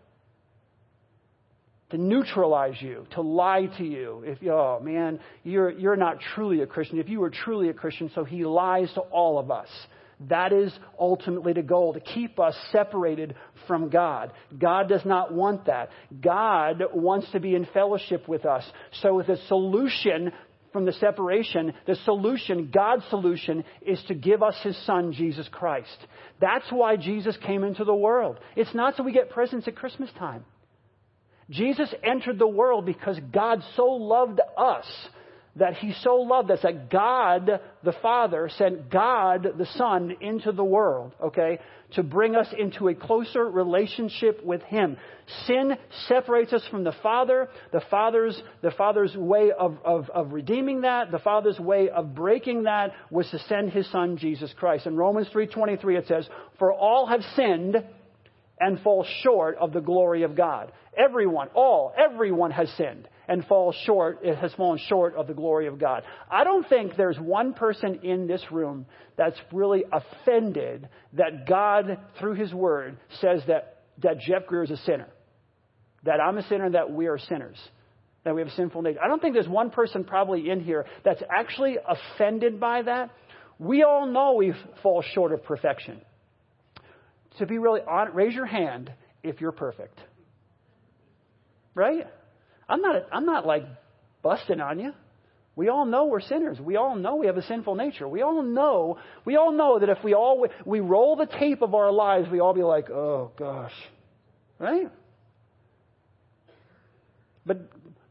[1.91, 4.23] To neutralize you, to lie to you.
[4.25, 6.99] If oh man, you're you're not truly a Christian.
[6.99, 9.69] If you were truly a Christian, so he lies to all of us.
[10.29, 13.35] That is ultimately the goal, to keep us separated
[13.67, 14.31] from God.
[14.57, 15.89] God does not want that.
[16.21, 18.63] God wants to be in fellowship with us.
[19.01, 20.31] So the solution
[20.75, 25.97] from the separation, the solution, God's solution, is to give us His Son, Jesus Christ.
[26.41, 28.41] That's why Jesus came into the world.
[28.57, 30.43] It's not so we get presents at Christmas time.
[31.49, 34.85] Jesus entered the world because God so loved us
[35.57, 40.63] that he so loved us that God the Father sent God the Son into the
[40.63, 41.59] world, okay,
[41.93, 44.97] to bring us into a closer relationship with him.
[45.45, 47.47] Sin separates us from the Father.
[47.71, 52.63] The Father's, the Father's way of, of, of redeeming that, the Father's way of breaking
[52.63, 54.87] that was to send his Son, Jesus Christ.
[54.87, 56.27] In Romans 3.23 it says,
[56.59, 57.77] For all have sinned
[58.59, 60.71] and fall short of the glory of God.
[60.97, 65.67] Everyone, all, everyone has sinned and falls short, it has fallen short of the glory
[65.67, 66.03] of God.
[66.29, 68.85] I don't think there's one person in this room
[69.17, 74.77] that's really offended that God, through His Word, says that, that Jeff Greer is a
[74.77, 75.07] sinner.
[76.03, 77.57] That I'm a sinner, that we are sinners.
[78.23, 78.99] That we have a sinful nature.
[79.03, 83.11] I don't think there's one person probably in here that's actually offended by that.
[83.59, 86.01] We all know we fall short of perfection.
[87.39, 88.91] To be really honest, raise your hand
[89.23, 89.99] if you're perfect.
[91.73, 92.07] Right?
[92.67, 93.63] I'm not, I'm not like
[94.21, 94.93] busting on you.
[95.55, 96.59] We all know we're sinners.
[96.59, 98.07] We all know we have a sinful nature.
[98.07, 101.73] We all know, we all know that if we all, we roll the tape of
[101.73, 103.71] our lives, we all be like, oh gosh.
[104.59, 104.91] Right?
[107.45, 107.69] But,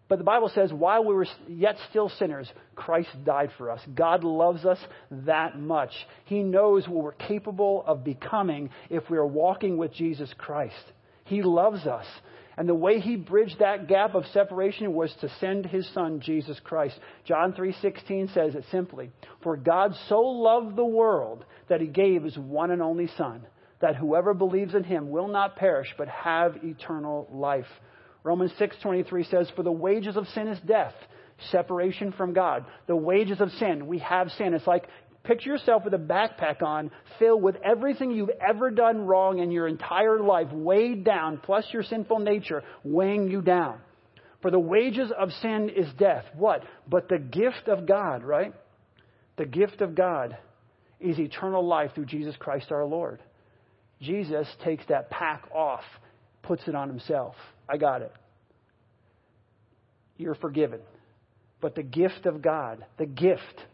[0.09, 3.81] but the Bible says, while we were yet still sinners, Christ died for us.
[3.95, 4.79] God loves us
[5.11, 5.91] that much.
[6.25, 10.75] He knows what we're capable of becoming if we are walking with Jesus Christ.
[11.25, 12.07] He loves us.
[12.57, 16.59] And the way he bridged that gap of separation was to send his son Jesus
[16.61, 16.99] Christ.
[17.25, 19.11] John 3:16 says it simply,
[19.43, 23.47] "For God so loved the world that he gave his one and only son,
[23.81, 27.81] that whoever believes in him will not perish but have eternal life."
[28.23, 30.95] Romans 6:23 says, "For the wages of sin is death,
[31.51, 32.65] separation from God.
[32.87, 34.55] The wages of sin, we have sin.
[34.55, 34.89] It's like
[35.25, 39.67] Picture yourself with a backpack on filled with everything you've ever done wrong in your
[39.67, 43.79] entire life, weighed down, plus your sinful nature weighing you down.
[44.43, 46.27] For the wages of sin is death.
[46.37, 46.63] What?
[46.87, 48.53] But the gift of God, right?
[49.39, 50.37] The gift of God
[51.01, 53.23] is eternal life through Jesus Christ our Lord.
[54.03, 55.85] Jesus takes that pack off,
[56.43, 57.35] puts it on himself.
[57.67, 58.13] I got it.
[60.19, 60.81] You're forgiven.
[61.63, 63.65] But the gift of God, the gift,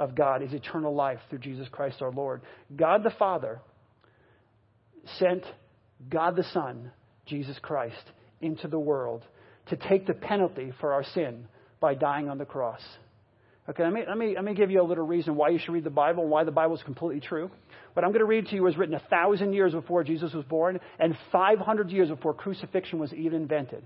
[0.00, 2.40] of God is eternal life through Jesus Christ our Lord.
[2.74, 3.60] God the Father
[5.18, 5.44] sent
[6.08, 6.90] God the Son,
[7.26, 8.02] Jesus Christ,
[8.40, 9.22] into the world
[9.68, 11.46] to take the penalty for our sin
[11.80, 12.80] by dying on the cross.
[13.68, 15.72] Okay, let me, let me, let me give you a little reason why you should
[15.72, 17.50] read the Bible and why the Bible is completely true.
[17.92, 20.44] What I'm going to read to you was written a thousand years before Jesus was
[20.46, 23.84] born and 500 years before crucifixion was even invented.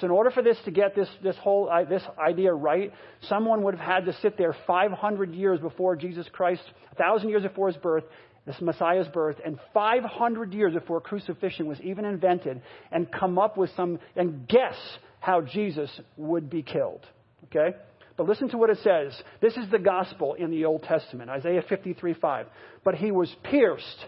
[0.00, 3.62] So in order for this to get this, this whole uh, this idea right, someone
[3.62, 6.62] would have had to sit there 500 years before Jesus Christ,
[6.96, 8.04] 1,000 years before his birth,
[8.46, 13.70] this Messiah's birth, and 500 years before crucifixion was even invented, and come up with
[13.76, 14.76] some, and guess
[15.20, 17.04] how Jesus would be killed.
[17.44, 17.76] Okay?
[18.16, 19.20] But listen to what it says.
[19.40, 22.46] This is the gospel in the Old Testament, Isaiah 53 5.
[22.84, 24.06] But he was pierced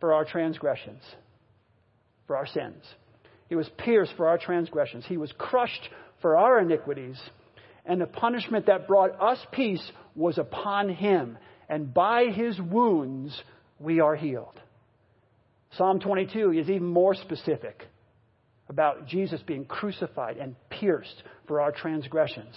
[0.00, 1.02] for our transgressions,
[2.26, 2.82] for our sins.
[3.50, 5.04] He was pierced for our transgressions.
[5.06, 5.90] He was crushed
[6.22, 7.20] for our iniquities.
[7.84, 9.82] And the punishment that brought us peace
[10.14, 11.36] was upon him.
[11.68, 13.38] And by his wounds
[13.80, 14.58] we are healed.
[15.76, 17.82] Psalm 22 is even more specific
[18.68, 22.54] about Jesus being crucified and pierced for our transgressions.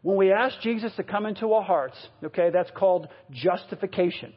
[0.00, 4.32] When we ask Jesus to come into our hearts, okay, that's called justification.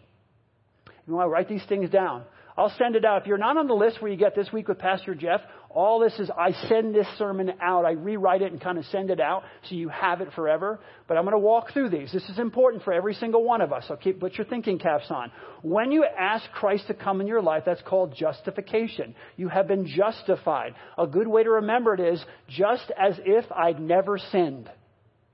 [1.07, 2.23] You want to write these things down.
[2.57, 3.21] I'll send it out.
[3.21, 5.39] If you're not on the list where you get this week with Pastor Jeff,
[5.69, 7.85] all this is I send this sermon out.
[7.85, 10.79] I rewrite it and kind of send it out so you have it forever.
[11.07, 12.11] But I'm going to walk through these.
[12.11, 13.85] This is important for every single one of us.
[13.87, 15.31] So keep put your thinking caps on.
[15.61, 19.13] When you ask Christ to come in your life, that's called justification.
[19.37, 20.73] You have been justified.
[20.97, 24.69] A good way to remember it is just as if I'd never sinned.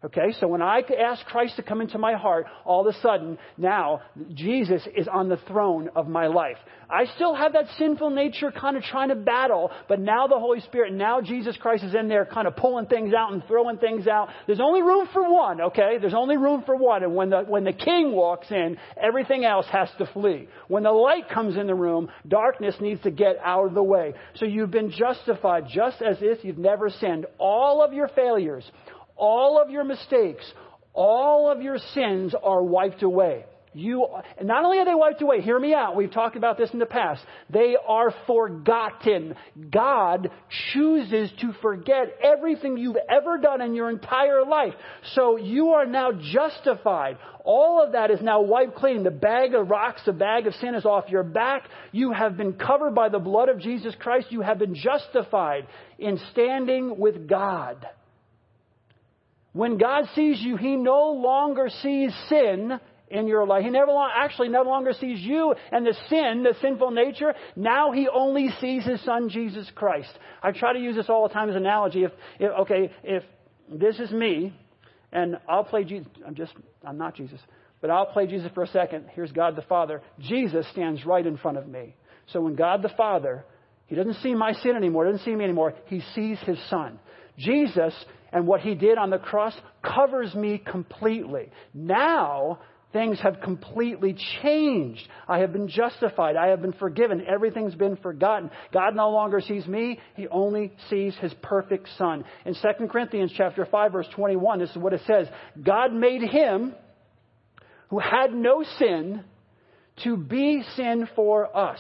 [0.06, 3.39] Okay, so when I ask Christ to come into my heart, all of a sudden,
[3.58, 4.02] now
[4.36, 6.58] Jesus is on the throne of my life.
[6.88, 10.60] I still have that sinful nature kind of trying to battle, but now the Holy
[10.60, 14.06] Spirit, now Jesus Christ is in there kind of pulling things out and throwing things
[14.08, 14.30] out.
[14.46, 15.98] There's only room for one, okay?
[16.00, 17.04] There's only room for one.
[17.04, 20.48] And when the, when the king walks in, everything else has to flee.
[20.68, 24.13] When the light comes in the room, darkness needs to get out of the way.
[24.36, 27.26] So you've been justified just as if you've never sinned.
[27.39, 28.70] All of your failures,
[29.15, 30.45] all of your mistakes,
[30.93, 33.46] all of your sins are wiped away.
[33.75, 34.08] You,
[34.42, 35.98] not only are they wiped away, hear me out.
[35.98, 37.21] We've talked about this in the past.
[37.50, 39.35] They are forgotten.
[39.69, 40.29] God
[40.71, 44.73] chooses to forget everything you've ever done in your entire life.
[45.13, 47.17] So you are now justified.
[47.44, 49.04] All of that is now wiped clean.
[49.04, 51.67] The bag of rocks, the bag of sin is off your back.
[51.92, 54.27] You have been covered by the blood of Jesus Christ.
[54.29, 55.67] You have been justified
[56.00, 57.85] in standing with God.
[59.56, 62.77] When God sees you, He no longer sees sin
[63.08, 63.63] in your life.
[63.63, 67.33] He never long, actually no longer sees you and the sin, the sinful nature.
[67.56, 70.12] Now He only sees His Son, Jesus Christ.
[70.43, 72.03] I try to use this all the time as an analogy.
[72.03, 73.23] If, if okay, if
[73.71, 74.53] this is me,
[75.13, 76.51] and I'll play Jesus, I'm just,
[76.85, 77.39] I'm not Jesus,
[77.79, 79.06] but I'll play Jesus for a second.
[79.13, 80.01] Here's God the Father.
[80.19, 81.95] Jesus stands right in front of me.
[82.33, 83.45] So when God the Father,
[83.85, 86.99] He doesn't see my sin anymore, doesn't see me anymore, He sees His Son.
[87.37, 87.93] Jesus
[88.36, 91.50] and what he did on the cross covers me completely.
[91.73, 92.60] Now,
[92.92, 95.08] things have completely changed.
[95.25, 96.36] I have been justified.
[96.36, 97.23] I have been forgiven.
[97.25, 98.52] Everything's been forgotten.
[98.73, 100.00] God no longer sees me.
[100.17, 102.25] He only sees his perfect son.
[102.46, 105.27] In 2 Corinthians chapter 5 verse 21, this is what it says.
[105.63, 106.75] God made him
[107.90, 109.23] who had no sin
[110.04, 111.79] to be sin for us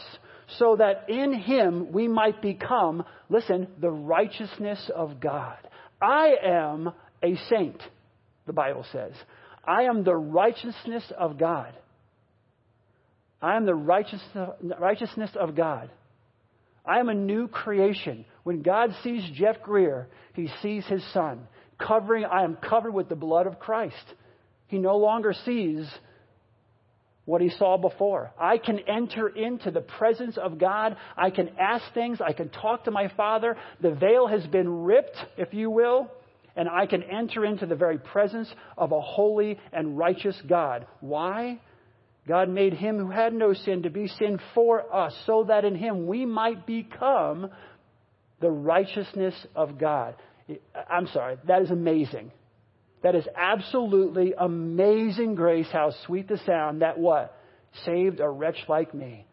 [0.57, 5.57] so that in him we might become, listen, the righteousness of God.
[6.01, 6.91] I am
[7.23, 7.81] a saint,
[8.45, 9.13] the Bible says.
[9.65, 11.73] I am the righteousness of God.
[13.41, 15.89] I am the righteousness of God.
[16.85, 18.25] I am a new creation.
[18.43, 21.47] When God sees Jeff Greer, he sees his son.
[21.79, 23.95] Covering, I am covered with the blood of Christ.
[24.67, 25.89] He no longer sees
[27.25, 28.31] what he saw before.
[28.39, 30.95] I can enter into the presence of God.
[31.17, 32.19] I can ask things.
[32.21, 33.57] I can talk to my Father.
[33.81, 36.09] The veil has been ripped, if you will,
[36.55, 38.47] and I can enter into the very presence
[38.77, 40.85] of a holy and righteous God.
[41.01, 41.59] Why?
[42.27, 45.75] God made him who had no sin to be sin for us, so that in
[45.75, 47.49] him we might become
[48.39, 50.15] the righteousness of God.
[50.89, 52.31] I'm sorry, that is amazing.
[53.03, 55.67] That is absolutely amazing grace.
[55.71, 57.37] How sweet the sound that what?
[57.85, 59.25] Saved a wretch like me.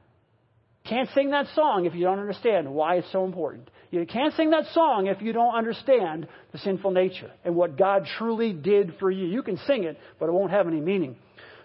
[0.84, 3.70] Can't sing that song if you don't understand why it's so important.
[3.90, 8.06] You can't sing that song if you don't understand the sinful nature and what God
[8.18, 9.26] truly did for you.
[9.26, 11.16] You can sing it, but it won't have any meaning.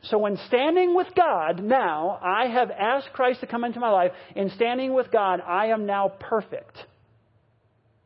[0.04, 4.12] So when standing with God now, I have asked Christ to come into my life.
[4.36, 6.78] In standing with God, I am now perfect.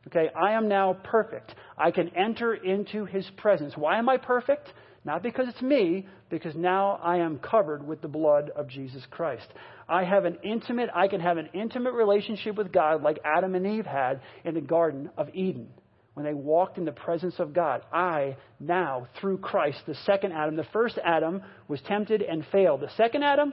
[0.08, 1.54] Okay, I am now perfect.
[1.78, 3.74] I can enter into his presence.
[3.76, 4.72] Why am I perfect?
[5.04, 9.46] Not because it's me, because now I am covered with the blood of Jesus Christ.
[9.88, 13.66] I have an intimate, I can have an intimate relationship with God like Adam and
[13.66, 15.68] Eve had in the Garden of Eden
[16.14, 17.82] when they walked in the presence of God.
[17.92, 22.80] I now, through Christ, the second Adam, the first Adam was tempted and failed.
[22.80, 23.52] The second Adam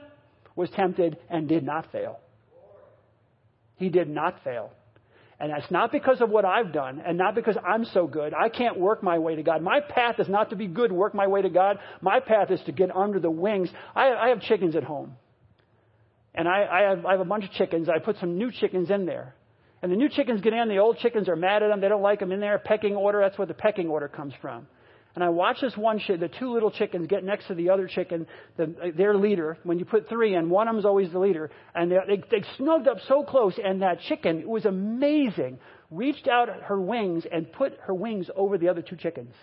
[0.54, 2.20] was tempted and did not fail.
[3.76, 4.72] He did not fail.
[5.40, 8.34] And that's not because of what I've done and not because I'm so good.
[8.34, 9.62] I can't work my way to God.
[9.62, 11.78] My path is not to be good, work my way to God.
[12.02, 13.70] My path is to get under the wings.
[13.96, 15.16] I, I have chickens at home.
[16.34, 17.88] And I, I, have, I have a bunch of chickens.
[17.88, 19.34] I put some new chickens in there.
[19.82, 21.80] And the new chickens get in, the old chickens are mad at them.
[21.80, 22.58] They don't like them in there.
[22.58, 24.66] Pecking order, that's where the pecking order comes from.
[25.14, 28.26] And I watch this one, the two little chickens get next to the other chicken,
[28.56, 29.58] the, their leader.
[29.64, 31.50] When you put three in, one of them is always the leader.
[31.74, 35.58] And they, they, they snugged up so close, and that chicken, it was amazing,
[35.90, 39.34] reached out her wings and put her wings over the other two chickens.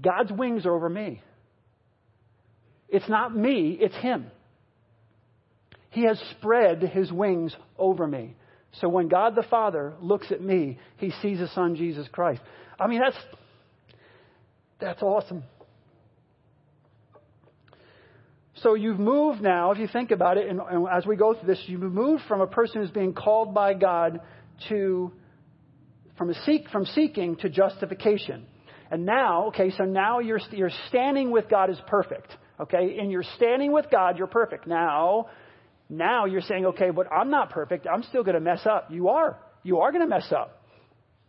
[0.00, 1.22] God's wings are over me.
[2.88, 4.30] It's not me, it's Him.
[5.90, 8.36] He has spread His wings over me.
[8.80, 12.40] So when God the Father looks at me, he sees his son Jesus Christ.
[12.78, 13.16] I mean, that's,
[14.80, 15.42] that's awesome.
[18.62, 21.46] So you've moved now, if you think about it, and, and, as we go through
[21.46, 24.20] this, you've moved from a person who's being called by God
[24.68, 25.12] to
[26.16, 28.44] from seek from seeking to justification.
[28.90, 32.34] And now, okay, so now you're you're standing with God is perfect.
[32.60, 34.66] Okay, and you're standing with God, you're perfect.
[34.66, 35.28] Now
[35.88, 37.86] now you're saying, okay, but I'm not perfect.
[37.86, 38.88] I'm still going to mess up.
[38.90, 39.38] You are.
[39.62, 40.58] You are going to mess up.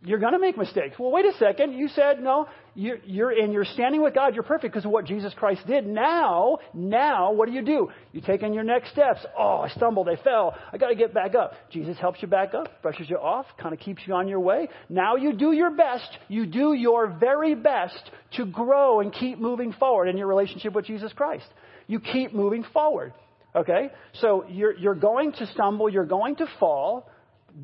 [0.02, 0.98] You're going to make mistakes.
[0.98, 1.74] Well, wait a second.
[1.74, 2.46] You said no.
[2.74, 4.34] You're, you're and you're standing with God.
[4.34, 5.86] You're perfect because of what Jesus Christ did.
[5.86, 7.88] Now, now, what do you do?
[8.12, 9.20] You take in your next steps.
[9.38, 10.08] Oh, I stumbled.
[10.08, 10.56] I fell.
[10.72, 11.52] I got to get back up.
[11.70, 14.68] Jesus helps you back up, brushes you off, kind of keeps you on your way.
[14.88, 16.08] Now you do your best.
[16.28, 20.86] You do your very best to grow and keep moving forward in your relationship with
[20.86, 21.46] Jesus Christ.
[21.88, 23.12] You keep moving forward.
[23.54, 23.90] Okay?
[24.14, 27.10] So you're, you're going to stumble, you're going to fall.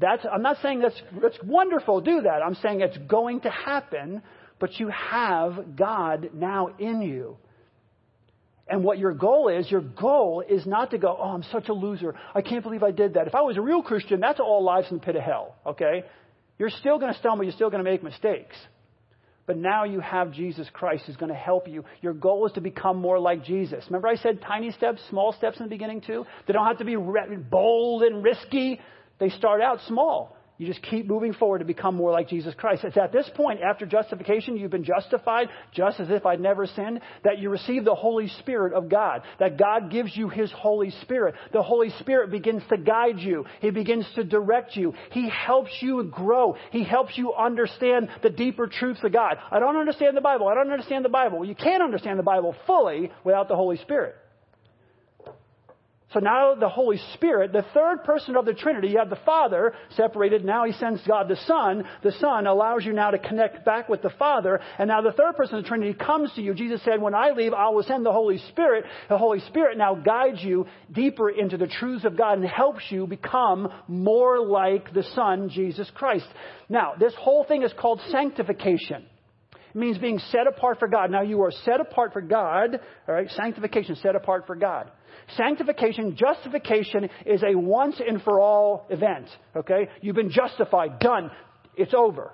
[0.01, 2.43] That's, I'm not saying that's, it's wonderful, do that.
[2.45, 4.23] I'm saying it's going to happen,
[4.59, 7.37] but you have God now in you.
[8.69, 11.73] And what your goal is, your goal is not to go, oh, I'm such a
[11.73, 12.17] loser.
[12.35, 13.29] I can't believe I did that.
[13.29, 15.55] If I was a real Christian, that's all lives in the pit of hell.
[15.65, 16.03] Okay?
[16.59, 18.57] You're still going to stumble, you're still going to make mistakes.
[19.47, 21.85] But now you have Jesus Christ who's going to help you.
[22.03, 23.85] Your goal is to become more like Jesus.
[23.87, 26.25] Remember, I said tiny steps, small steps in the beginning, too?
[26.47, 28.81] They don't have to be bold and risky.
[29.19, 30.36] They start out small.
[30.59, 32.85] You just keep moving forward to become more like Jesus Christ.
[32.85, 37.01] It's at this point, after justification, you've been justified just as if I'd never sinned,
[37.25, 41.35] that you receive the Holy Spirit of God, that God gives you His Holy Spirit.
[41.53, 43.45] The Holy Spirit begins to guide you.
[43.61, 44.95] He begins to direct you.
[45.11, 46.57] He helps you grow.
[46.71, 49.37] He helps you understand the deeper truths of God.
[49.51, 50.49] I don't understand the Bible.
[50.49, 51.45] I don't understand the Bible.
[51.45, 54.17] You can't understand the Bible fully without the Holy Spirit.
[56.17, 59.75] So now the Holy Spirit, the third person of the Trinity, you have the Father
[59.97, 60.47] separated.
[60.47, 61.85] Now he sends God the Son.
[62.03, 64.59] The Son allows you now to connect back with the Father.
[64.79, 66.55] And now the third person of the Trinity comes to you.
[66.55, 68.87] Jesus said, when I leave, I will send the Holy Spirit.
[69.11, 73.07] The Holy Spirit now guides you deeper into the truths of God and helps you
[73.07, 76.29] become more like the Son, Jesus Christ.
[76.71, 79.05] Now, this whole thing is called sanctification.
[79.77, 81.11] Means being set apart for God.
[81.11, 82.81] Now you are set apart for God.
[83.07, 84.91] All right, sanctification, set apart for God.
[85.37, 89.29] Sanctification, justification is a once and for all event.
[89.55, 89.89] Okay?
[90.01, 91.31] You've been justified, done.
[91.77, 92.33] It's over.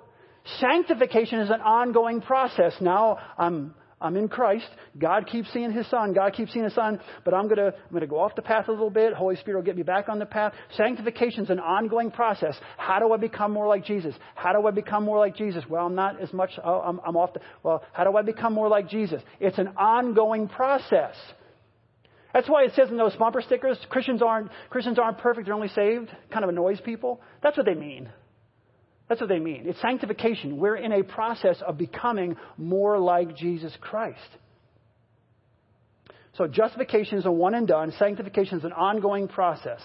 [0.60, 2.74] Sanctification is an ongoing process.
[2.80, 4.68] Now I'm I'm in Christ.
[4.98, 6.12] God keeps seeing His Son.
[6.12, 7.00] God keeps seeing His Son.
[7.24, 9.14] But I'm gonna I'm gonna go off the path a little bit.
[9.14, 10.52] Holy Spirit will get me back on the path.
[10.76, 12.56] Sanctification is an ongoing process.
[12.76, 14.14] How do I become more like Jesus?
[14.34, 15.64] How do I become more like Jesus?
[15.68, 16.50] Well, I'm not as much.
[16.64, 17.40] Oh, I'm, I'm off the.
[17.62, 19.22] Well, how do I become more like Jesus?
[19.40, 21.14] It's an ongoing process.
[22.32, 25.68] That's why it says in those bumper stickers, Christians aren't, Christians aren't perfect, they're only
[25.68, 26.08] saved.
[26.30, 27.20] Kind of annoys people.
[27.42, 28.08] That's what they mean.
[29.12, 29.64] That's what they mean.
[29.66, 30.56] It's sanctification.
[30.56, 34.16] We're in a process of becoming more like Jesus Christ.
[36.38, 37.92] So justification is a one and done.
[37.98, 39.82] Sanctification is an ongoing process.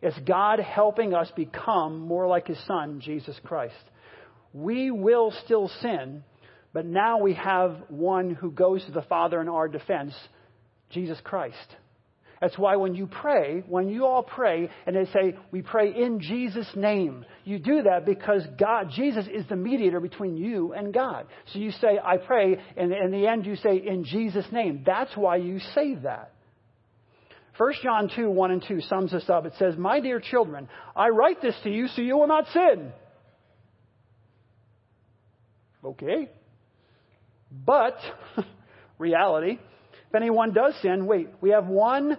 [0.00, 3.74] It's God helping us become more like His Son, Jesus Christ.
[4.52, 6.22] We will still sin,
[6.72, 10.14] but now we have one who goes to the Father in our defense,
[10.88, 11.56] Jesus Christ.
[12.42, 16.18] That's why when you pray, when you all pray and they say, we pray in
[16.18, 21.28] Jesus' name, you do that because God, Jesus is the mediator between you and God.
[21.52, 24.82] So you say, I pray, and in the end you say, in Jesus' name.
[24.84, 26.32] That's why you say that.
[27.58, 29.46] 1 John 2, 1 and 2 sums this up.
[29.46, 32.92] It says, My dear children, I write this to you so you will not sin.
[35.84, 36.28] Okay.
[37.52, 37.98] But,
[38.98, 39.60] reality,
[40.08, 42.18] if anyone does sin, wait, we have one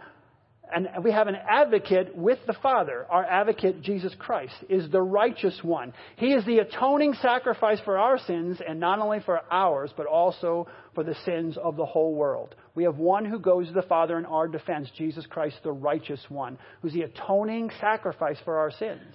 [0.73, 3.05] and we have an advocate with the Father.
[3.09, 5.93] Our advocate, Jesus Christ, is the righteous one.
[6.17, 10.67] He is the atoning sacrifice for our sins, and not only for ours, but also
[10.95, 12.55] for the sins of the whole world.
[12.75, 16.23] We have one who goes to the Father in our defense, Jesus Christ, the righteous
[16.29, 19.13] one, who's the atoning sacrifice for our sins.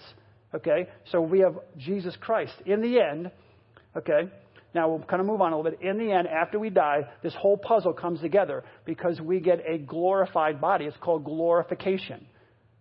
[0.54, 0.88] Okay?
[1.10, 2.54] So we have Jesus Christ.
[2.66, 3.30] In the end,
[3.96, 4.30] okay,
[4.74, 5.80] now we'll kind of move on a little bit.
[5.82, 9.78] In the end, after we die, this whole puzzle comes together because we get a
[9.78, 10.84] glorified body.
[10.84, 12.26] It's called glorification.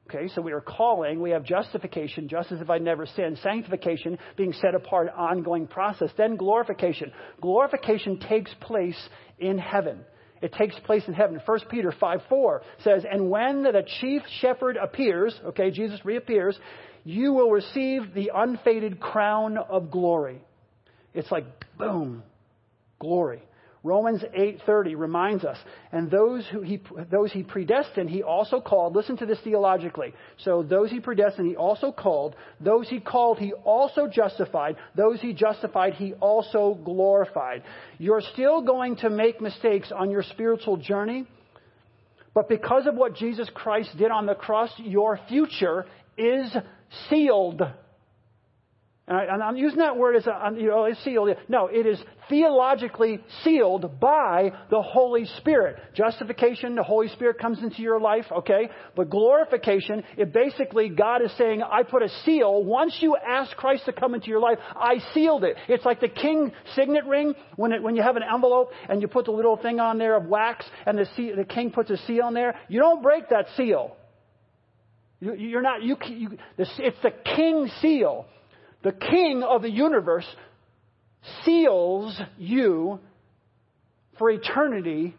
[0.09, 4.17] Okay, so we are calling, we have justification, just as if I never sinned, sanctification,
[4.37, 7.11] being set apart, ongoing process, then glorification.
[7.41, 8.97] Glorification takes place
[9.37, 9.99] in heaven.
[10.41, 11.41] It takes place in heaven.
[11.43, 16.57] 1 Peter 5 4 says, And when the chief shepherd appears, okay, Jesus reappears,
[17.03, 20.41] you will receive the unfaded crown of glory.
[21.17, 21.45] It's like
[21.79, 22.21] boom,
[22.99, 23.41] glory.
[23.83, 25.57] Romans 8:30 reminds us,
[25.91, 28.95] and those who he those he predestined, he also called.
[28.95, 30.13] Listen to this theologically.
[30.43, 32.35] So those he predestined, he also called.
[32.59, 34.75] Those he called, he also justified.
[34.95, 37.63] Those he justified, he also glorified.
[37.97, 41.25] You're still going to make mistakes on your spiritual journey,
[42.35, 46.55] but because of what Jesus Christ did on the cross, your future is
[47.09, 47.63] sealed.
[49.09, 51.29] And I'm using that word as a, you know, it's sealed.
[51.47, 51.97] No, it is
[52.27, 55.77] theologically sealed by the Holy Spirit.
[55.93, 58.69] Justification, the Holy Spirit comes into your life, okay?
[58.97, 62.65] But glorification, it basically, God is saying, I put a seal.
[62.65, 65.55] Once you ask Christ to come into your life, I sealed it.
[65.69, 69.07] It's like the king signet ring when, it, when you have an envelope and you
[69.07, 72.23] put the little thing on there of wax and the, the king puts a seal
[72.23, 72.59] on there.
[72.67, 73.95] You don't break that seal.
[75.21, 78.25] You, are not, you, you, it's the king seal
[78.87, 80.25] the king of the universe
[81.43, 82.99] seals you
[84.17, 85.13] for eternity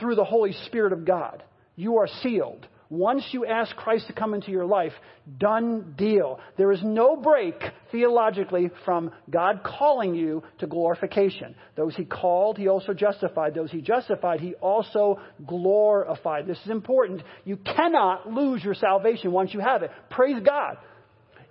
[0.00, 1.44] through the Holy Spirit of God.
[1.76, 2.66] You are sealed.
[2.90, 4.90] Once you ask Christ to come into your life,
[5.38, 6.40] done deal.
[6.58, 7.54] There is no break
[7.92, 11.54] theologically from God calling you to glorification.
[11.76, 13.54] Those he called, he also justified.
[13.54, 16.48] Those he justified, he also glorified.
[16.48, 17.22] This is important.
[17.44, 19.92] You cannot lose your salvation once you have it.
[20.10, 20.78] Praise God.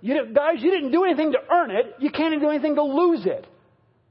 [0.04, 1.94] You guys, you didn't do anything to earn it.
[1.98, 3.46] You can't do anything to lose it.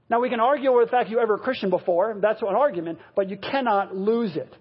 [0.09, 2.17] Now, we can argue over the fact you were ever a Christian before.
[2.19, 4.51] That's an argument, but you cannot lose it.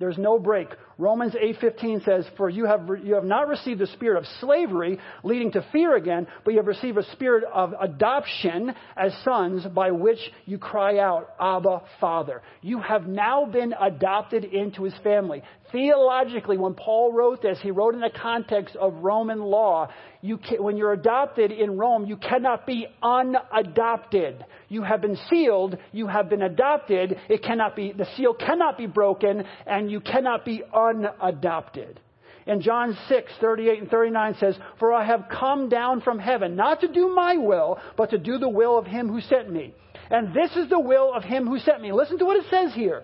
[0.00, 0.66] There's no break.
[0.98, 5.50] Romans 8:15 says, "For you have you have not received the spirit of slavery leading
[5.50, 10.32] to fear again, but you have received a spirit of adoption as sons by which
[10.46, 15.42] you cry out, Abba, Father." You have now been adopted into his family.
[15.70, 19.88] Theologically, when Paul wrote this, he wrote in the context of Roman law.
[20.22, 24.44] You can, when you're adopted in Rome, you cannot be unadopted.
[24.68, 27.18] You have been sealed, you have been adopted.
[27.28, 32.00] It cannot be the seal cannot be broken, and you cannot be unadopted.
[32.46, 36.80] And John 6, 38 and 39 says, For I have come down from heaven, not
[36.80, 39.74] to do my will, but to do the will of him who sent me.
[40.10, 41.92] And this is the will of him who sent me.
[41.92, 43.02] Listen to what it says here.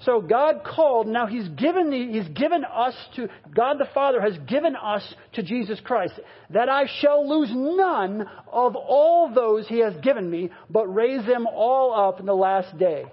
[0.00, 4.76] So God called, now He's given, He's given us to, God the Father has given
[4.76, 5.02] us
[5.32, 6.12] to Jesus Christ,
[6.50, 11.46] that I shall lose none of all those He has given me, but raise them
[11.46, 13.06] all up in the last day.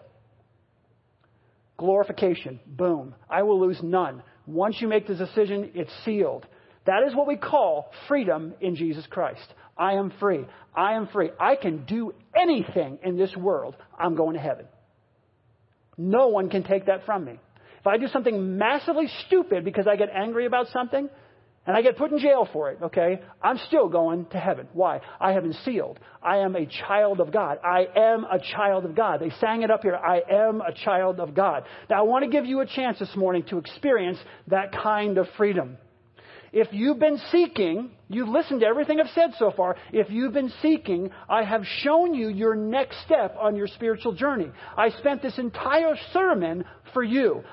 [1.77, 2.59] Glorification.
[2.65, 3.15] Boom.
[3.29, 4.23] I will lose none.
[4.45, 6.45] Once you make this decision, it's sealed.
[6.85, 9.53] That is what we call freedom in Jesus Christ.
[9.77, 10.45] I am free.
[10.75, 11.31] I am free.
[11.39, 13.75] I can do anything in this world.
[13.97, 14.65] I'm going to heaven.
[15.97, 17.39] No one can take that from me.
[17.79, 21.09] If I do something massively stupid because I get angry about something
[21.65, 24.67] and I get put in jail for it, okay, I'm still going to heaven.
[24.73, 24.99] Why?
[25.19, 25.99] I have been sealed.
[26.21, 27.59] I am a child of God.
[27.63, 29.21] I am a child of God.
[29.21, 29.95] They sang it up here.
[29.95, 31.63] I am a child of God.
[31.89, 35.27] Now, I want to give you a chance this morning to experience that kind of
[35.37, 35.77] freedom.
[36.53, 39.75] If you've been seeking, you've listened to everything I've said so far.
[39.91, 44.51] If you've been seeking, I have shown you your next step on your spiritual journey.
[44.77, 47.43] I spent this entire sermon for you.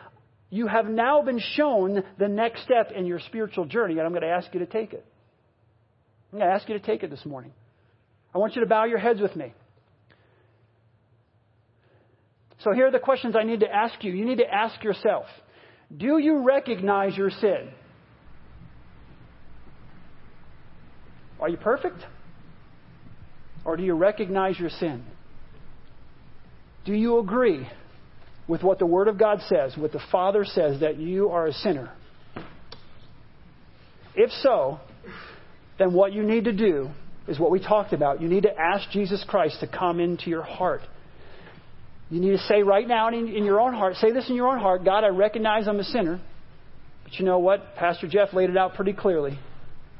[0.50, 4.22] You have now been shown the next step in your spiritual journey, and I'm going
[4.22, 5.06] to ask you to take it.
[6.32, 7.52] I'm going to ask you to take it this morning.
[8.34, 9.54] I want you to bow your heads with me.
[12.62, 14.12] So here are the questions I need to ask you.
[14.12, 15.26] You need to ask yourself
[15.96, 17.70] Do you recognize your sin?
[21.40, 22.04] Are you perfect?
[23.64, 25.04] Or do you recognize your sin?
[26.84, 27.66] Do you agree
[28.48, 31.52] with what the Word of God says, what the Father says, that you are a
[31.52, 31.92] sinner?
[34.14, 34.80] If so,
[35.78, 36.90] then what you need to do
[37.28, 38.20] is what we talked about.
[38.20, 40.82] You need to ask Jesus Christ to come into your heart.
[42.10, 44.48] You need to say right now in, in your own heart, say this in your
[44.48, 46.20] own heart God, I recognize I'm a sinner.
[47.04, 47.76] But you know what?
[47.76, 49.38] Pastor Jeff laid it out pretty clearly.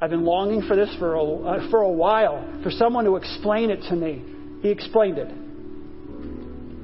[0.01, 3.71] I've been longing for this for a, uh, for a while, for someone to explain
[3.71, 4.25] it to me.
[4.63, 5.29] He explained it.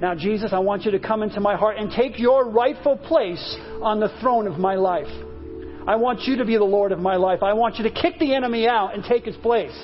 [0.00, 3.56] Now, Jesus, I want you to come into my heart and take your rightful place
[3.80, 5.08] on the throne of my life.
[5.88, 7.42] I want you to be the Lord of my life.
[7.42, 9.76] I want you to kick the enemy out and take his place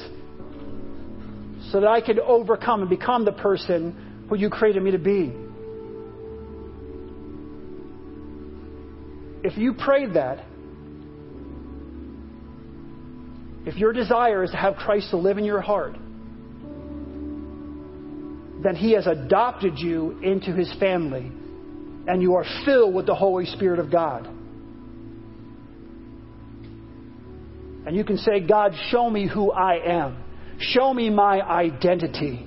[1.70, 5.32] so that I could overcome and become the person who you created me to be.
[9.44, 10.44] If you prayed that,
[13.64, 15.96] if your desire is to have Christ to live in your heart,
[18.64, 21.30] then He has adopted you into His family,
[22.06, 24.26] and you are filled with the Holy Spirit of God.
[27.84, 30.22] And you can say, God, show me who I am.
[30.58, 32.46] Show me my identity.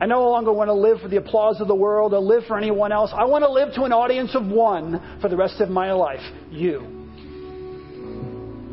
[0.00, 2.58] I no longer want to live for the applause of the world or live for
[2.58, 3.10] anyone else.
[3.14, 6.20] I want to live to an audience of one for the rest of my life
[6.50, 6.80] you.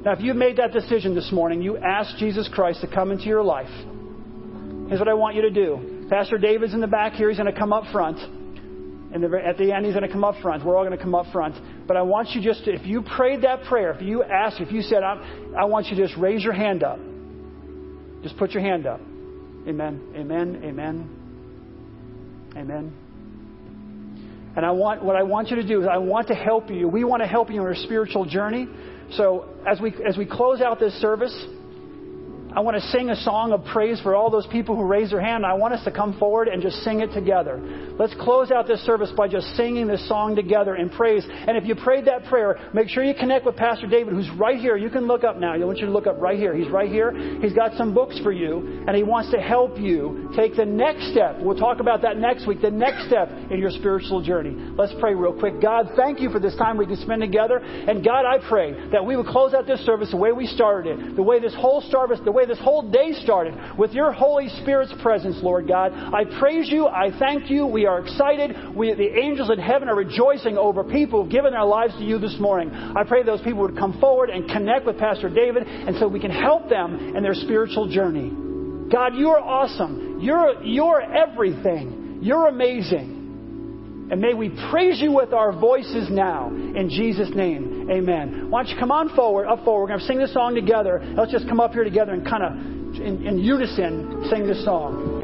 [0.03, 3.25] Now, if you've made that decision this morning, you ask Jesus Christ to come into
[3.25, 3.69] your life.
[4.91, 6.05] Here's what I want you to do.
[6.09, 7.29] Pastor David's in the back here.
[7.29, 8.17] He's going to come up front.
[8.17, 10.65] And at the end, he's going to come up front.
[10.65, 11.55] We're all going to come up front.
[11.87, 14.69] But I want you just to, if you prayed that prayer, if you asked, if
[14.69, 16.99] you said, I want you to just raise your hand up.
[18.21, 18.99] Just put your hand up.
[19.65, 20.13] Amen.
[20.13, 20.61] Amen.
[20.61, 21.09] Amen.
[22.57, 22.93] Amen.
[24.57, 26.89] And I want, what I want you to do is I want to help you.
[26.89, 28.67] We want to help you on your spiritual journey.
[29.11, 31.33] So as we, as we close out this service,
[32.53, 35.21] I want to sing a song of praise for all those people who raised their
[35.21, 35.45] hand.
[35.45, 37.59] I want us to come forward and just sing it together.
[37.97, 41.25] Let's close out this service by just singing this song together in praise.
[41.29, 44.59] And if you prayed that prayer, make sure you connect with Pastor David, who's right
[44.59, 44.75] here.
[44.75, 45.53] You can look up now.
[45.53, 46.53] I want you to look up right here.
[46.53, 47.13] He's right here.
[47.41, 51.11] He's got some books for you, and he wants to help you take the next
[51.11, 51.37] step.
[51.39, 54.51] We'll talk about that next week, the next step in your spiritual journey.
[54.75, 55.61] Let's pray real quick.
[55.61, 57.57] God, thank you for this time we can spend together.
[57.57, 60.99] And God, I pray that we would close out this service the way we started
[60.99, 64.11] it, the way this whole service, the way way this whole day started with your
[64.11, 65.93] Holy Spirit's presence, Lord God.
[65.93, 66.87] I praise you.
[66.87, 67.65] I thank you.
[67.65, 68.75] We are excited.
[68.75, 72.17] We, the angels in heaven are rejoicing over people who've given their lives to you
[72.19, 72.71] this morning.
[72.73, 76.19] I pray those people would come forward and connect with Pastor David and so we
[76.19, 78.31] can help them in their spiritual journey.
[78.91, 80.19] God, you're awesome.
[80.21, 82.19] You're, you're everything.
[82.21, 83.20] You're amazing.
[84.11, 86.49] And may we praise you with our voices now.
[86.49, 88.49] In Jesus' name, amen.
[88.49, 89.83] Why don't you come on forward, up forward.
[89.83, 91.01] We're going to sing this song together.
[91.15, 92.51] Let's just come up here together and kind of,
[93.01, 95.19] in, in unison, sing this song.